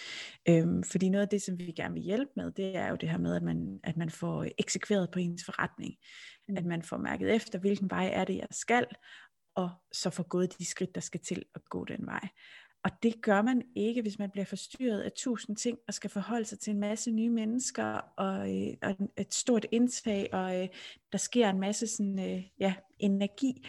Øhm, 0.48 0.82
fordi 0.82 1.08
noget 1.08 1.22
af 1.22 1.28
det, 1.28 1.42
som 1.42 1.58
vi 1.58 1.64
gerne 1.64 1.94
vil 1.94 2.02
hjælpe 2.02 2.32
med, 2.36 2.52
det 2.52 2.76
er 2.76 2.88
jo 2.88 2.96
det 2.96 3.08
her 3.08 3.18
med, 3.18 3.36
at 3.36 3.42
man, 3.42 3.80
at 3.84 3.96
man 3.96 4.10
får 4.10 4.46
eksekveret 4.58 5.10
på 5.10 5.18
ens 5.18 5.44
forretning. 5.44 5.94
Mm. 6.48 6.56
At 6.56 6.64
man 6.64 6.82
får 6.82 6.96
mærket 6.96 7.34
efter, 7.34 7.58
hvilken 7.58 7.90
vej 7.90 8.10
er 8.12 8.24
det, 8.24 8.36
jeg 8.36 8.46
skal, 8.50 8.86
og 9.54 9.70
så 9.92 10.10
får 10.10 10.22
gået 10.22 10.58
de 10.58 10.64
skridt, 10.64 10.94
der 10.94 11.00
skal 11.00 11.20
til 11.20 11.44
at 11.54 11.64
gå 11.64 11.84
den 11.84 12.06
vej. 12.06 12.28
Og 12.84 12.90
det 13.02 13.22
gør 13.22 13.42
man 13.42 13.62
ikke, 13.76 14.02
hvis 14.02 14.18
man 14.18 14.30
bliver 14.30 14.44
forstyrret 14.44 15.00
af 15.00 15.12
tusind 15.16 15.56
ting, 15.56 15.78
og 15.88 15.94
skal 15.94 16.10
forholde 16.10 16.44
sig 16.44 16.58
til 16.58 16.70
en 16.70 16.80
masse 16.80 17.10
nye 17.10 17.30
mennesker, 17.30 17.84
og, 18.16 18.56
øh, 18.56 18.74
og 18.82 18.96
et 19.16 19.34
stort 19.34 19.66
indtag, 19.72 20.28
og 20.32 20.62
øh, 20.62 20.68
der 21.12 21.18
sker 21.18 21.50
en 21.50 21.60
masse 21.60 21.86
sådan, 21.86 22.18
øh, 22.18 22.42
ja, 22.60 22.74
energi. 22.98 23.66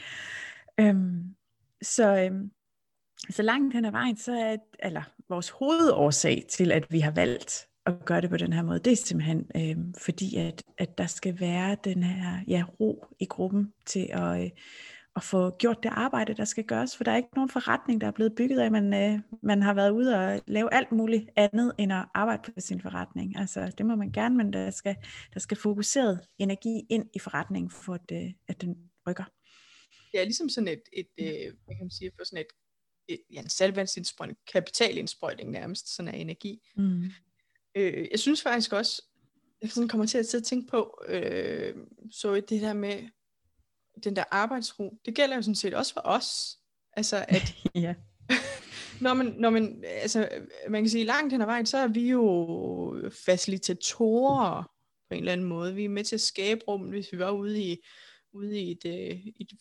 Øhm, 0.79 1.35
så, 1.81 2.17
øhm, 2.17 2.51
så 3.29 3.41
langt 3.41 3.73
hen 3.73 3.85
ad 3.85 3.91
vejen, 3.91 4.17
så 4.17 4.31
er 4.31 4.57
eller 4.79 5.03
vores 5.29 5.49
hovedårsag 5.49 6.45
til, 6.49 6.71
at 6.71 6.91
vi 6.91 6.99
har 6.99 7.11
valgt 7.11 7.67
at 7.85 8.05
gøre 8.05 8.21
det 8.21 8.29
på 8.29 8.37
den 8.37 8.53
her 8.53 8.63
måde, 8.63 8.79
det 8.79 8.91
er 8.91 8.95
simpelthen 8.95 9.51
øh, 9.55 9.77
fordi, 9.97 10.35
at, 10.35 10.63
at 10.77 10.97
der 10.97 11.05
skal 11.05 11.39
være 11.39 11.77
den 11.83 12.03
her 12.03 12.39
ja, 12.47 12.63
ro 12.79 13.05
i 13.19 13.25
gruppen 13.25 13.73
til 13.85 14.09
at, 14.11 14.43
øh, 14.43 14.49
at 15.15 15.23
få 15.23 15.57
gjort 15.57 15.83
det 15.83 15.89
arbejde, 15.89 16.33
der 16.33 16.45
skal 16.45 16.63
gøres, 16.63 16.97
for 16.97 17.03
der 17.03 17.11
er 17.11 17.17
ikke 17.17 17.35
nogen 17.35 17.49
forretning, 17.49 18.01
der 18.01 18.07
er 18.07 18.11
blevet 18.11 18.35
bygget 18.35 18.59
af, 18.59 18.71
man, 18.71 18.93
øh, 18.93 19.19
man 19.43 19.61
har 19.61 19.73
været 19.73 19.91
ude 19.91 20.15
og 20.15 20.41
lave 20.47 20.73
alt 20.73 20.91
muligt 20.91 21.29
andet, 21.35 21.73
end 21.77 21.93
at 21.93 22.05
arbejde 22.13 22.41
på 22.43 22.51
sin 22.59 22.81
forretning. 22.81 23.37
Altså, 23.37 23.71
det 23.77 23.85
må 23.85 23.95
man 23.95 24.11
gerne, 24.11 24.37
men 24.37 24.53
der 24.53 24.71
skal, 24.71 24.95
der 25.33 25.39
skal 25.39 25.57
fokuseret 25.57 26.19
energi 26.37 26.81
ind 26.89 27.09
i 27.15 27.19
forretningen, 27.19 27.69
for 27.69 27.93
at, 27.93 28.11
øh, 28.11 28.31
at 28.47 28.61
den 28.61 28.75
rykker. 29.07 29.23
Det 30.11 30.19
er 30.19 30.23
ligesom 30.23 30.49
sådan 30.49 30.67
et, 30.67 30.81
et 30.93 31.07
øh, 31.17 31.53
hvad 31.65 31.75
kan 31.75 31.85
man 31.85 31.91
sige, 31.91 32.11
for 32.17 32.25
sådan 32.25 32.45
et, 32.45 32.47
et 33.07 33.21
ja, 33.33 33.39
en 33.39 33.49
salvandsindsprøjtning, 33.49 34.39
kapitalindsprøjtning 34.53 35.51
nærmest, 35.51 35.95
sådan 35.95 36.13
af 36.13 36.17
energi. 36.17 36.61
Mm. 36.77 37.03
Øh, 37.75 38.07
jeg 38.11 38.19
synes 38.19 38.41
faktisk 38.41 38.73
også, 38.73 39.03
jeg 39.61 39.69
sådan 39.69 39.87
kommer 39.87 40.05
til 40.05 40.17
at 40.17 40.25
sidde 40.25 40.41
og 40.41 40.45
tænke 40.45 40.67
på, 40.67 41.03
øh, 41.07 41.75
så 42.11 42.35
det 42.35 42.61
der 42.61 42.73
med, 42.73 43.09
den 44.03 44.15
der 44.15 44.23
arbejdsro, 44.31 44.97
det 45.05 45.15
gælder 45.15 45.35
jo 45.35 45.41
sådan 45.41 45.55
set 45.55 45.73
også 45.73 45.93
for 45.93 46.01
os. 46.03 46.57
Altså 46.93 47.25
at, 47.27 47.55
ja. 47.75 47.93
når 49.01 49.13
man, 49.13 49.25
når 49.25 49.49
man, 49.49 49.83
altså, 49.87 50.29
man 50.69 50.83
kan 50.83 50.89
sige, 50.89 51.03
langt 51.03 51.33
hen 51.33 51.41
ad 51.41 51.45
vejen, 51.45 51.65
så 51.65 51.77
er 51.77 51.87
vi 51.87 52.09
jo 52.09 53.09
facilitatorer 53.25 54.63
på 55.09 55.13
en 55.13 55.19
eller 55.19 55.31
anden 55.31 55.47
måde. 55.47 55.75
Vi 55.75 55.85
er 55.85 55.89
med 55.89 56.03
til 56.03 56.15
at 56.15 56.21
skabe 56.21 56.61
rum, 56.67 56.81
hvis 56.81 57.11
vi 57.11 57.19
var 57.19 57.31
ude 57.31 57.61
i, 57.61 57.77
ude 58.33 58.59
i 58.59 58.71
et, 58.71 58.85
øh, 58.85 59.19
et 59.39 59.51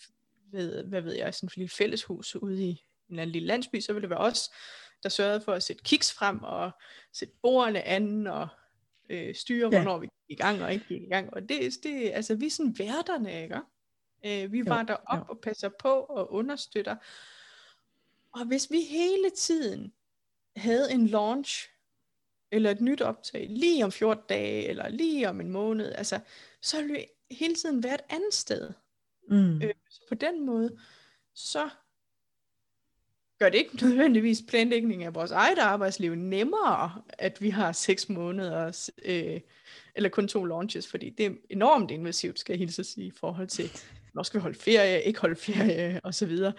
ved, 0.53 0.85
hvad 0.85 1.01
ved 1.01 1.15
jeg, 1.15 1.35
sådan 1.35 1.47
et 1.47 1.57
lille 1.57 1.69
fælleshus 1.69 2.37
ude 2.37 2.65
i 2.65 2.69
en 2.69 2.79
eller 3.09 3.23
anden 3.23 3.33
lille 3.33 3.47
landsby, 3.47 3.81
så 3.81 3.93
ville 3.93 4.03
det 4.03 4.11
være 4.11 4.19
os, 4.19 4.51
der 5.03 5.09
sørgede 5.09 5.41
for 5.41 5.53
at 5.53 5.63
sætte 5.63 5.83
kiks 5.83 6.13
frem 6.13 6.43
og 6.43 6.71
sætte 7.13 7.35
bordene 7.43 7.83
an 7.83 8.27
og 8.27 8.49
øh, 9.11 9.35
styre, 9.35 9.69
ja. 9.73 9.83
hvornår 9.83 9.99
vi 9.99 10.07
gik 10.07 10.39
i 10.39 10.43
gang 10.43 10.63
og 10.63 10.73
ikke 10.73 10.87
gik 10.89 11.03
i 11.03 11.09
gang. 11.09 11.35
Og 11.35 11.49
det, 11.49 11.73
det 11.83 12.11
altså 12.15 12.35
vi 12.35 12.47
er 12.47 12.51
sådan 12.51 12.79
værterne, 12.79 13.43
ikke? 13.43 13.61
Øh, 14.25 14.53
vi 14.53 14.67
var 14.67 14.83
der 14.83 14.97
op 15.07 15.29
og 15.29 15.39
passer 15.39 15.69
på 15.69 15.89
og 15.89 16.33
understøtter. 16.33 16.97
Og 18.33 18.47
hvis 18.47 18.71
vi 18.71 18.81
hele 18.81 19.31
tiden 19.31 19.93
havde 20.57 20.93
en 20.93 21.07
launch, 21.07 21.71
eller 22.51 22.71
et 22.71 22.81
nyt 22.81 23.01
optag, 23.01 23.47
lige 23.51 23.85
om 23.85 23.93
14 23.93 24.25
dage, 24.29 24.69
eller 24.69 24.89
lige 24.89 25.29
om 25.29 25.41
en 25.41 25.51
måned, 25.51 25.93
altså, 25.93 26.21
så 26.61 26.77
ville 26.77 26.95
vi 26.95 27.07
hele 27.31 27.55
tiden 27.55 27.83
være 27.83 27.95
et 27.95 28.05
andet 28.11 28.35
sted. 28.35 28.71
Mm. 29.29 29.63
Øh, 29.63 29.75
så 29.89 30.01
på 30.09 30.15
den 30.15 30.47
måde, 30.47 30.79
så 31.35 31.69
gør 33.39 33.49
det 33.49 33.59
ikke 33.59 33.77
nødvendigvis 33.87 34.43
planlægning 34.49 35.05
af 35.05 35.15
vores 35.15 35.31
eget 35.31 35.59
arbejdsliv 35.59 36.15
nemmere, 36.15 37.03
at 37.09 37.43
vi 37.43 37.51
har 37.51 37.73
seks 37.73 38.09
måneder, 38.09 38.89
øh, 39.05 39.41
eller 39.95 40.09
kun 40.09 40.29
to 40.29 40.45
launches, 40.45 40.87
fordi 40.87 41.11
det 41.11 41.27
er 41.27 41.31
enormt 41.51 41.91
invasivt, 41.91 42.39
skal 42.39 42.53
jeg 42.53 42.59
hilse 42.59 42.83
at 42.83 42.87
sige, 42.87 43.07
i 43.07 43.11
forhold 43.11 43.49
til 43.49 43.71
når 44.15 44.23
skal 44.23 44.41
vi 44.41 44.43
holde 44.43 44.59
ferie, 44.59 45.03
ikke 45.03 45.21
holde 45.21 45.37
ferie, 45.37 46.01
og 46.05 46.15
så 46.15 46.27
videre. 46.27 46.53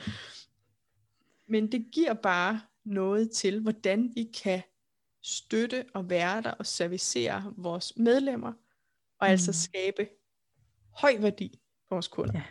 Men 1.47 1.71
det 1.71 1.88
giver 1.91 2.13
bare 2.13 2.62
noget 2.83 3.31
til, 3.31 3.59
hvordan 3.59 4.12
vi 4.15 4.31
kan 4.43 4.62
støtte 5.21 5.85
og 5.93 6.09
være 6.09 6.41
der 6.41 6.51
og 6.51 6.65
servicere 6.65 7.53
vores 7.57 7.93
medlemmer, 7.97 8.53
og 9.19 9.29
altså 9.29 9.45
mm. 9.45 9.50
altså 9.50 9.62
skabe 9.62 10.09
høj 10.89 11.17
værdi 11.19 11.59
for 11.88 11.95
vores 11.95 12.07
kunder. 12.07 12.41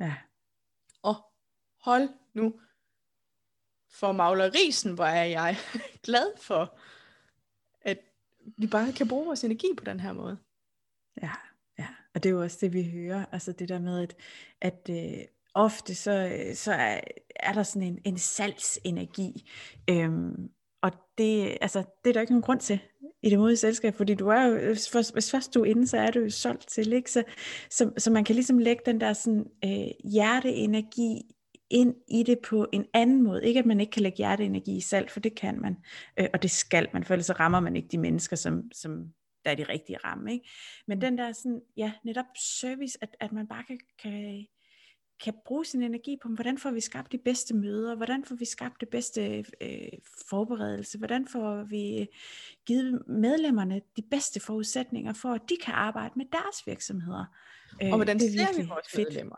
Ja. 0.00 0.06
ja. 0.06 0.16
Og 1.02 1.14
hold 1.80 2.08
nu 2.34 2.60
for 3.88 4.12
maglerisen, 4.12 4.94
hvor 4.94 5.04
er 5.04 5.24
jeg 5.24 5.56
glad 6.06 6.38
for, 6.42 6.78
at 7.80 7.98
vi 8.56 8.66
bare 8.66 8.92
kan 8.92 9.08
bruge 9.08 9.26
vores 9.26 9.44
energi 9.44 9.68
på 9.76 9.84
den 9.84 10.00
her 10.00 10.12
måde. 10.12 10.38
Ja. 11.22 11.32
Og 12.14 12.22
det 12.22 12.28
er 12.28 12.34
jo 12.34 12.42
også 12.42 12.58
det, 12.60 12.72
vi 12.72 12.90
hører, 12.92 13.24
altså 13.32 13.52
det 13.52 13.68
der 13.68 13.78
med, 13.78 14.02
at, 14.02 14.16
at 14.60 14.90
øh, 14.90 15.24
ofte 15.54 15.94
så, 15.94 16.12
øh, 16.12 16.54
så 16.54 16.72
er, 16.72 17.00
er 17.36 17.52
der 17.52 17.62
sådan 17.62 17.88
en, 17.88 17.98
en 18.04 18.18
salgsenergi, 18.18 19.50
øhm, 19.90 20.50
og 20.82 20.92
det, 21.18 21.58
altså, 21.60 21.78
det 22.04 22.10
er 22.10 22.12
der 22.12 22.20
ikke 22.20 22.32
nogen 22.32 22.42
grund 22.42 22.60
til 22.60 22.80
i 23.22 23.30
det 23.30 23.38
modige 23.38 23.56
selskab, 23.56 23.94
fordi 23.94 24.14
du 24.14 24.28
er 24.28 24.44
jo, 24.44 24.74
hvis, 25.12 25.30
først 25.30 25.54
du 25.54 25.60
er 25.60 25.64
inde, 25.64 25.86
så 25.86 25.98
er 25.98 26.10
du 26.10 26.20
jo 26.20 26.30
solgt 26.30 26.68
til, 26.68 26.92
ikke? 26.92 27.10
Så, 27.10 27.22
så, 27.70 27.90
så 27.98 28.10
man 28.10 28.24
kan 28.24 28.34
ligesom 28.34 28.58
lægge 28.58 28.82
den 28.86 29.00
der 29.00 29.12
sådan, 29.12 29.44
øh, 29.64 30.10
hjerteenergi 30.10 31.22
ind 31.70 31.94
i 32.08 32.22
det 32.22 32.38
på 32.38 32.66
en 32.72 32.84
anden 32.94 33.22
måde. 33.22 33.44
Ikke 33.44 33.60
at 33.60 33.66
man 33.66 33.80
ikke 33.80 33.90
kan 33.90 34.02
lægge 34.02 34.16
hjerteenergi 34.16 34.76
i 34.76 34.80
salg, 34.80 35.10
for 35.10 35.20
det 35.20 35.34
kan 35.34 35.60
man, 35.60 35.76
øh, 36.18 36.26
og 36.34 36.42
det 36.42 36.50
skal 36.50 36.88
man, 36.92 37.04
for 37.04 37.14
ellers 37.14 37.26
så 37.26 37.32
rammer 37.32 37.60
man 37.60 37.76
ikke 37.76 37.88
de 37.92 37.98
mennesker, 37.98 38.36
som, 38.36 38.62
som 38.72 39.04
der 39.44 39.50
er 39.50 39.54
de 39.54 39.62
rigtige 39.62 39.98
ramme. 39.98 40.32
Ikke? 40.32 40.48
Men 40.86 40.96
mm. 40.96 41.00
den 41.00 41.18
der 41.18 41.32
sådan, 41.32 41.62
ja, 41.76 41.92
netop 42.04 42.24
service, 42.60 42.98
at, 43.00 43.16
at 43.20 43.32
man 43.32 43.46
bare 43.48 43.64
kan, 43.64 43.78
kan, 44.02 44.46
kan 45.24 45.34
bruge 45.46 45.64
sin 45.64 45.82
energi 45.82 46.18
på, 46.22 46.28
hvordan 46.28 46.58
får 46.58 46.70
vi 46.70 46.80
skabt 46.80 47.12
de 47.12 47.18
bedste 47.18 47.54
møder, 47.54 47.94
hvordan 47.94 48.24
får 48.24 48.34
vi 48.34 48.44
skabt 48.44 48.80
det 48.80 48.88
bedste 48.88 49.44
øh, 49.60 49.88
forberedelse, 50.30 50.98
hvordan 50.98 51.28
får 51.28 51.62
vi 51.62 52.06
givet 52.66 53.02
medlemmerne 53.08 53.80
de 53.96 54.02
bedste 54.10 54.40
forudsætninger 54.40 55.12
for, 55.12 55.32
at 55.32 55.42
de 55.48 55.56
kan 55.64 55.74
arbejde 55.74 56.14
med 56.16 56.26
deres 56.32 56.66
virksomheder. 56.66 57.24
Og 57.80 57.96
hvordan 57.96 58.18
det 58.18 58.32
ser 58.32 58.62
vi 58.62 58.68
vores 58.68 58.90
fedt. 58.90 59.08
medlemmer? 59.08 59.36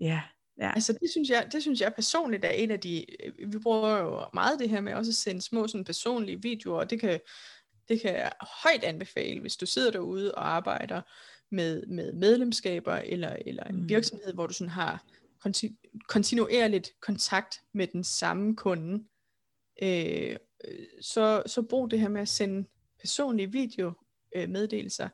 Ja, 0.00 0.22
Ja. 0.58 0.72
Altså 0.74 0.92
det 0.92 1.10
synes, 1.10 1.30
jeg, 1.30 1.48
det 1.52 1.62
synes 1.62 1.80
jeg 1.80 1.94
personligt 1.94 2.44
er 2.44 2.50
en 2.50 2.70
af 2.70 2.80
de, 2.80 3.06
vi 3.46 3.58
bruger 3.58 3.98
jo 3.98 4.26
meget 4.34 4.58
det 4.58 4.70
her 4.70 4.80
med 4.80 4.94
også 4.94 5.10
at 5.10 5.14
sende 5.14 5.42
små 5.42 5.66
sådan 5.66 5.84
personlige 5.84 6.42
videoer, 6.42 6.80
og 6.80 6.90
det 6.90 7.00
kan 7.00 7.20
det 7.88 8.00
kan 8.00 8.14
jeg 8.14 8.32
højt 8.62 8.84
anbefale, 8.84 9.40
hvis 9.40 9.56
du 9.56 9.66
sidder 9.66 9.90
derude 9.90 10.34
og 10.34 10.48
arbejder 10.48 11.02
med, 11.50 11.86
med 11.86 12.12
medlemskaber, 12.12 12.94
eller, 12.94 13.36
eller 13.46 13.64
en 13.64 13.80
mm. 13.80 13.88
virksomhed, 13.88 14.34
hvor 14.34 14.46
du 14.46 14.52
sådan 14.52 14.70
har 14.70 15.04
konti- 15.46 16.04
kontinuerligt 16.08 16.92
kontakt 17.00 17.60
med 17.72 17.86
den 17.86 18.04
samme 18.04 18.56
kunde. 18.56 19.04
Øh, 19.82 20.36
så, 21.00 21.42
så 21.46 21.62
brug 21.62 21.90
det 21.90 22.00
her 22.00 22.08
med 22.08 22.20
at 22.20 22.28
sende 22.28 22.68
personlige 23.00 23.52
videomeddelelser, 23.52 25.08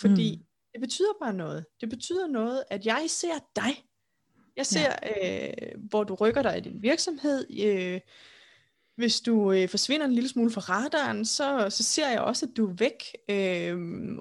fordi 0.00 0.36
mm. 0.36 0.46
det 0.72 0.80
betyder 0.80 1.12
bare 1.22 1.34
noget. 1.34 1.66
Det 1.80 1.88
betyder 1.88 2.26
noget, 2.26 2.64
at 2.70 2.86
jeg 2.86 3.04
ser 3.08 3.38
dig. 3.56 3.84
Jeg 4.56 4.66
ser, 4.66 4.94
ja. 5.02 5.48
øh, 5.48 5.84
hvor 5.90 6.04
du 6.04 6.14
rykker 6.14 6.42
dig 6.42 6.58
i 6.58 6.60
din 6.60 6.82
virksomhed. 6.82 7.46
Øh, 7.64 8.00
hvis 8.96 9.20
du 9.20 9.52
øh, 9.52 9.68
forsvinder 9.68 10.06
en 10.06 10.12
lille 10.12 10.28
smule 10.28 10.50
fra 10.50 10.60
radaren, 10.60 11.24
så, 11.24 11.66
så 11.70 11.82
ser 11.82 12.10
jeg 12.10 12.20
også, 12.20 12.46
at 12.46 12.56
du 12.56 12.68
er 12.68 12.74
væk 12.74 13.04
øh, 13.28 13.78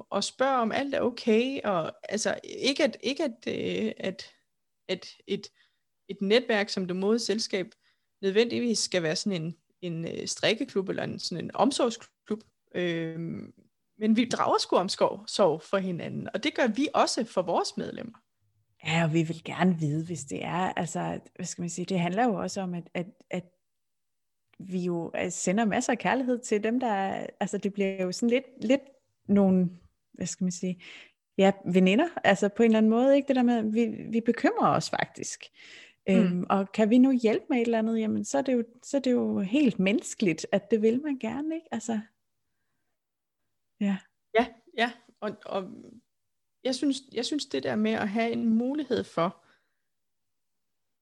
og 0.10 0.24
spørger, 0.24 0.58
om 0.58 0.72
alt 0.72 0.96
er 0.96 1.02
okay. 1.02 1.62
Og, 1.64 1.94
altså, 2.10 2.40
ikke 2.44 2.84
at, 2.84 2.98
ikke 3.04 3.24
at, 3.24 3.48
øh, 3.48 3.92
at, 3.98 4.26
at 4.88 5.08
et, 5.28 5.48
et 6.10 6.18
netværk 6.22 6.70
som 6.70 6.88
det 6.88 6.96
mod 6.96 7.20
selskab 7.20 7.68
nødvendigvis 8.22 8.80
skal 8.80 9.04
være 9.04 9.16
sådan 9.16 9.42
en, 9.42 9.56
en 9.82 10.08
øh, 10.08 10.28
strikkeklub 10.28 10.90
eller 10.90 11.04
en, 11.04 11.20
sådan 11.20 11.46
en 11.46 11.52
omsorgsklub. 11.54 12.44
Øh, 12.76 13.20
men 13.98 14.16
vi 14.16 14.26
drager 14.26 14.58
sgu 14.58 14.76
om 14.76 14.90
skov, 14.90 15.28
sov 15.28 15.62
for 15.62 15.78
hinanden, 15.78 16.30
og 16.34 16.44
det 16.44 16.56
gør 16.56 16.68
vi 16.68 16.88
også 16.94 17.26
for 17.26 17.42
vores 17.42 17.78
medlemmer. 17.78 18.20
Ja, 18.86 19.04
og 19.04 19.14
vi 19.14 19.24
vil 19.24 19.44
gerne 19.44 19.80
vide, 19.80 20.06
hvis 20.06 20.24
det 20.24 20.44
er, 20.44 20.74
altså, 20.74 21.20
hvad 21.36 21.46
skal 21.46 21.62
man 21.62 21.70
sige, 21.70 21.86
det 21.86 22.00
handler 22.00 22.24
jo 22.24 22.34
også 22.34 22.62
om, 22.62 22.74
at, 22.74 22.90
at, 22.94 23.06
at 23.30 23.44
vi 24.68 24.80
jo 24.80 25.12
øh, 25.16 25.32
sender 25.32 25.66
masser 25.66 25.92
af 25.92 26.00
kærlighed 26.00 26.40
til 26.40 26.64
dem, 26.64 26.80
der, 26.80 27.26
altså 27.40 27.58
det 27.58 27.74
bliver 27.74 28.04
jo 28.04 28.12
sådan 28.12 28.30
lidt, 28.30 28.46
lidt 28.62 28.82
nogle, 29.28 29.70
hvad 30.14 30.28
skal 30.28 30.44
man 30.44 30.52
sige, 30.52 30.82
ja, 31.38 31.52
veninder, 31.66 32.08
altså 32.24 32.50
på 32.50 32.64
en 32.64 32.70
eller 32.70 32.78
anden 32.78 32.90
måde, 32.90 33.16
ikke 33.16 33.28
det 33.28 33.36
der 33.36 33.44
med, 33.44 33.64
vi, 33.64 33.86
vi 33.86 34.22
bekymrer 34.22 34.70
os 34.70 34.90
faktisk. 34.90 35.44
Mm. 36.08 36.16
Øhm, 36.16 36.46
og 36.50 36.72
kan 36.72 36.90
vi 36.90 36.98
nu 36.98 37.12
hjælpe 37.12 37.46
med 37.50 37.58
et 37.58 37.66
eller 37.66 37.80
andet, 37.80 38.00
jamen 38.00 38.26
så 38.26 38.38
er, 38.38 38.42
det 38.42 38.54
jo, 38.54 38.64
så 38.84 38.98
er 38.98 39.02
det 39.02 39.12
jo 39.12 39.40
helt 39.40 39.80
menneskeligt, 39.80 40.48
at 40.52 40.72
det 40.72 40.82
vil 40.82 41.02
man 41.02 41.18
gerne, 41.20 41.56
ikke? 41.56 41.68
Altså, 41.72 42.00
ja. 43.80 43.98
Ja, 44.40 44.46
ja, 44.78 44.92
og, 45.20 45.32
og 45.46 45.70
jeg, 46.64 46.76
synes, 46.76 46.98
jeg 47.14 47.26
synes 47.26 47.46
det 47.46 47.64
der 47.64 47.76
med 47.76 47.92
at 47.92 48.10
have 48.10 48.32
en 48.32 48.50
mulighed 48.50 49.04
for, 49.04 49.43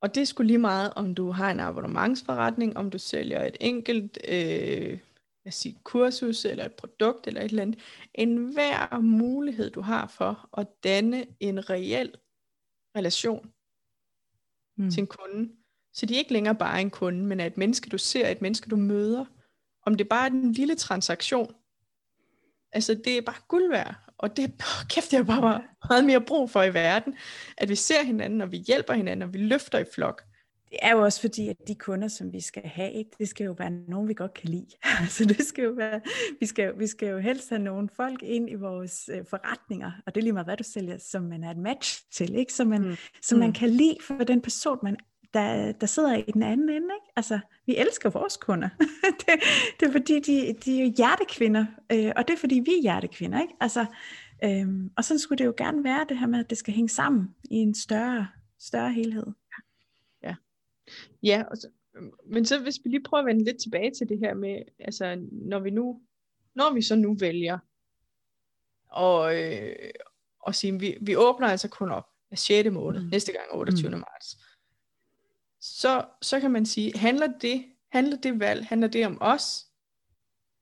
og 0.01 0.15
det 0.15 0.27
skulle 0.27 0.48
lige 0.48 0.58
meget, 0.58 0.93
om 0.96 1.15
du 1.15 1.31
har 1.31 1.51
en 1.51 1.60
abonnementsforretning, 1.60 2.77
om 2.77 2.89
du 2.89 2.98
sælger 2.98 3.43
et 3.43 3.58
enkelt 3.60 4.17
øh, 4.27 5.00
lad 5.46 5.51
sige, 5.51 5.79
kursus 5.84 6.46
eller 6.46 6.65
et 6.65 6.74
produkt 6.74 7.27
eller 7.27 7.41
et 7.41 7.50
eller 7.50 7.62
andet. 7.62 7.79
En 8.13 8.38
hver 8.53 9.00
mulighed, 9.00 9.70
du 9.70 9.81
har 9.81 10.08
for 10.08 10.50
at 10.58 10.67
danne 10.84 11.25
en 11.39 11.70
reel 11.70 12.15
relation 12.98 13.51
mm. 14.77 14.91
til 14.91 15.01
en 15.01 15.08
kunde. 15.08 15.51
Så 15.93 16.05
de 16.05 16.13
er 16.13 16.17
ikke 16.17 16.34
længere 16.34 16.55
bare 16.55 16.81
en 16.81 16.89
kunde, 16.89 17.25
men 17.25 17.39
er 17.39 17.46
et 17.46 17.58
menneske, 17.58 17.89
du 17.89 17.98
ser, 17.98 18.27
et 18.27 18.41
menneske, 18.41 18.70
du 18.70 18.75
møder. 18.75 19.25
Om 19.86 19.96
det 19.96 20.10
bare 20.10 20.27
er 20.27 20.31
en 20.31 20.51
lille 20.51 20.75
transaktion. 20.75 21.55
Altså, 22.72 22.93
det 22.93 23.17
er 23.17 23.22
bare 23.22 23.41
guld 23.48 23.70
værd. 23.70 23.96
Og 24.21 24.37
det, 24.37 24.45
oh, 24.45 24.87
kæft, 24.89 25.11
det 25.11 25.19
er 25.19 25.23
bare 25.23 25.61
meget 25.89 26.05
mere 26.05 26.21
brug 26.21 26.49
for 26.49 26.63
i 26.63 26.73
verden. 26.73 27.15
At 27.57 27.69
vi 27.69 27.75
ser 27.75 28.03
hinanden, 28.03 28.41
og 28.41 28.51
vi 28.51 28.57
hjælper 28.57 28.93
hinanden, 28.93 29.21
og 29.21 29.33
vi 29.33 29.37
løfter 29.37 29.79
i 29.79 29.85
flok 29.93 30.23
det 30.71 30.79
er 30.81 30.91
jo 30.91 31.03
også 31.03 31.21
fordi, 31.21 31.47
at 31.47 31.67
de 31.67 31.75
kunder, 31.75 32.07
som 32.07 32.33
vi 32.33 32.41
skal 32.41 32.63
have, 32.65 32.91
ikke, 32.91 33.11
det 33.19 33.27
skal 33.27 33.45
jo 33.45 33.55
være 33.57 33.69
nogen, 33.69 34.07
vi 34.07 34.13
godt 34.13 34.33
kan 34.33 34.49
lide. 34.49 34.67
altså 35.01 35.25
det 35.25 35.45
skal 35.45 35.63
jo 35.63 35.71
være, 35.71 36.01
vi 36.39 36.45
skal, 36.45 36.79
vi 36.79 36.87
skal 36.87 37.09
jo 37.09 37.19
helst 37.19 37.49
have 37.49 37.61
nogle 37.61 37.89
folk 37.95 38.23
ind 38.23 38.49
i 38.49 38.55
vores 38.55 39.09
øh, 39.13 39.25
forretninger, 39.29 39.91
og 40.05 40.15
det 40.15 40.21
er 40.21 40.23
lige 40.23 40.33
meget, 40.33 40.47
hvad 40.47 40.57
du 40.57 40.63
sælger, 40.63 40.97
som 40.97 41.23
man 41.23 41.43
er 41.43 41.51
et 41.51 41.57
match 41.57 42.03
til, 42.11 42.35
ikke? 42.35 42.53
Som, 42.53 42.67
man, 42.67 42.81
mm. 42.81 42.95
som 43.21 43.39
man 43.39 43.47
mm. 43.49 43.53
kan 43.53 43.69
lide 43.69 43.97
for 44.01 44.23
den 44.23 44.41
person, 44.41 44.77
man, 44.83 44.97
der, 45.33 45.71
der 45.71 45.88
sidder 45.88 46.15
i 46.15 46.31
den 46.31 46.43
anden 46.43 46.69
ende. 46.69 46.88
Ikke? 46.95 47.11
Altså, 47.15 47.39
vi 47.65 47.77
elsker 47.77 48.09
vores 48.09 48.38
kunder. 48.38 48.69
det, 49.19 49.43
det 49.79 49.88
er 49.88 49.91
fordi, 49.91 50.19
de, 50.19 50.53
de 50.65 50.81
er 50.81 50.85
jo 50.85 50.93
hjertekvinder, 50.97 51.65
øh, 51.91 52.11
og 52.15 52.27
det 52.27 52.33
er 52.33 52.38
fordi, 52.38 52.55
vi 52.55 52.71
er 52.71 52.81
hjertekvinder. 52.81 53.41
Ikke? 53.41 53.53
Altså, 53.59 53.85
øh, 54.43 54.67
og 54.97 55.03
sådan 55.03 55.19
skulle 55.19 55.38
det 55.38 55.45
jo 55.45 55.53
gerne 55.57 55.83
være, 55.83 56.05
det 56.09 56.19
her 56.19 56.27
med, 56.27 56.39
at 56.39 56.50
det 56.50 56.57
skal 56.57 56.73
hænge 56.73 56.89
sammen 56.89 57.35
i 57.51 57.55
en 57.55 57.75
større, 57.75 58.27
større 58.59 58.93
helhed. 58.93 59.25
Ja, 61.23 61.43
og 61.51 61.57
så, 61.57 61.67
men 62.25 62.45
så 62.45 62.59
hvis 62.59 62.79
vi 62.83 62.89
lige 62.89 63.03
prøver 63.03 63.21
at 63.21 63.27
vende 63.27 63.43
lidt 63.43 63.61
tilbage 63.61 63.91
til 63.91 64.09
det 64.09 64.19
her 64.19 64.33
med, 64.33 64.61
altså 64.79 65.27
når 65.31 65.59
vi 65.59 65.69
nu, 65.69 66.01
når 66.55 66.73
vi 66.73 66.81
så 66.81 66.95
nu 66.95 67.15
vælger 67.19 67.57
og, 68.89 69.35
øh, 69.35 69.75
og 70.39 70.55
sige, 70.55 70.79
vi, 70.79 70.97
vi 71.01 71.15
åbner 71.15 71.47
altså 71.47 71.69
kun 71.69 71.91
op 71.91 72.07
af 72.31 72.38
6. 72.38 72.69
måned, 72.71 73.03
mm. 73.03 73.09
næste 73.09 73.31
gang 73.31 73.45
28. 73.51 73.89
Mm. 73.89 73.97
marts, 73.97 74.38
så, 75.61 76.05
så 76.21 76.39
kan 76.39 76.51
man 76.51 76.65
sige, 76.65 76.97
handler 76.97 77.27
det, 77.41 77.65
handler 77.91 78.17
det 78.17 78.39
valg, 78.39 78.65
handler 78.65 78.87
det 78.87 79.05
om 79.05 79.17
os, 79.21 79.65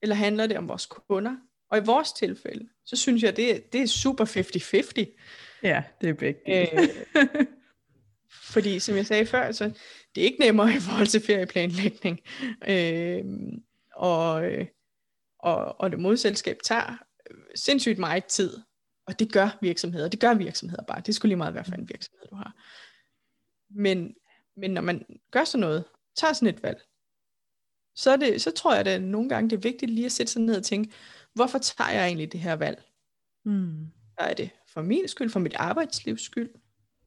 eller 0.02 0.16
handler 0.16 0.46
det 0.46 0.58
om 0.58 0.68
vores 0.68 0.86
kunder? 0.86 1.36
Og 1.70 1.78
i 1.78 1.84
vores 1.84 2.12
tilfælde, 2.12 2.68
så 2.84 2.96
synes 2.96 3.22
jeg, 3.22 3.36
det, 3.36 3.72
det 3.72 3.82
er 3.82 3.86
super 3.86 4.24
50-50. 4.24 5.60
Ja, 5.62 5.84
det 6.00 6.08
er 6.08 6.14
begge. 6.14 6.40
Øh, 6.46 6.88
fordi 8.52 8.80
som 8.80 8.96
jeg 8.96 9.06
sagde 9.06 9.26
før, 9.26 9.52
så 9.52 9.64
det 10.14 10.20
er 10.20 10.24
ikke 10.24 10.40
nemmere 10.40 10.74
i 10.74 10.80
forhold 10.80 11.06
til 11.06 11.20
ferieplanlægning. 11.20 12.20
Øh, 12.68 13.24
og, 13.94 14.50
og, 15.38 15.80
og 15.80 15.90
det 15.90 15.98
modselskab 15.98 16.58
tager 16.64 16.96
sindssygt 17.54 17.98
meget 17.98 18.24
tid. 18.24 18.58
Og 19.06 19.18
det 19.18 19.32
gør 19.32 19.58
virksomheder. 19.60 20.08
Det 20.08 20.20
gør 20.20 20.34
virksomheder 20.34 20.82
bare. 20.82 21.00
Det 21.06 21.14
skulle 21.14 21.30
lige 21.30 21.36
meget 21.36 21.54
være 21.54 21.64
for 21.64 21.74
en 21.74 21.88
virksomhed, 21.88 22.26
du 22.30 22.34
har. 22.34 22.54
Men, 23.70 24.14
men 24.56 24.70
når 24.70 24.82
man 24.82 25.04
gør 25.30 25.44
sådan 25.44 25.60
noget, 25.60 25.84
tager 26.16 26.32
sådan 26.32 26.54
et 26.54 26.62
valg, 26.62 26.82
så, 27.94 28.10
er 28.10 28.16
det, 28.16 28.42
så 28.42 28.50
tror 28.50 28.74
jeg, 28.74 28.86
at 28.86 29.02
nogle 29.02 29.28
gange 29.28 29.50
det 29.50 29.56
er 29.56 29.60
vigtigt 29.60 29.92
lige 29.92 30.06
at 30.06 30.12
sætte 30.12 30.32
sig 30.32 30.42
ned 30.42 30.56
og 30.56 30.64
tænke, 30.64 30.92
hvorfor 31.34 31.58
tager 31.58 31.90
jeg 31.90 32.06
egentlig 32.06 32.32
det 32.32 32.40
her 32.40 32.52
valg? 32.56 32.82
Mm. 33.44 33.86
Er 34.18 34.34
det 34.34 34.50
for 34.72 34.82
min 34.82 35.08
skyld, 35.08 35.30
for 35.30 35.40
mit 35.40 35.54
arbejdslivs 35.54 36.22
skyld? 36.22 36.50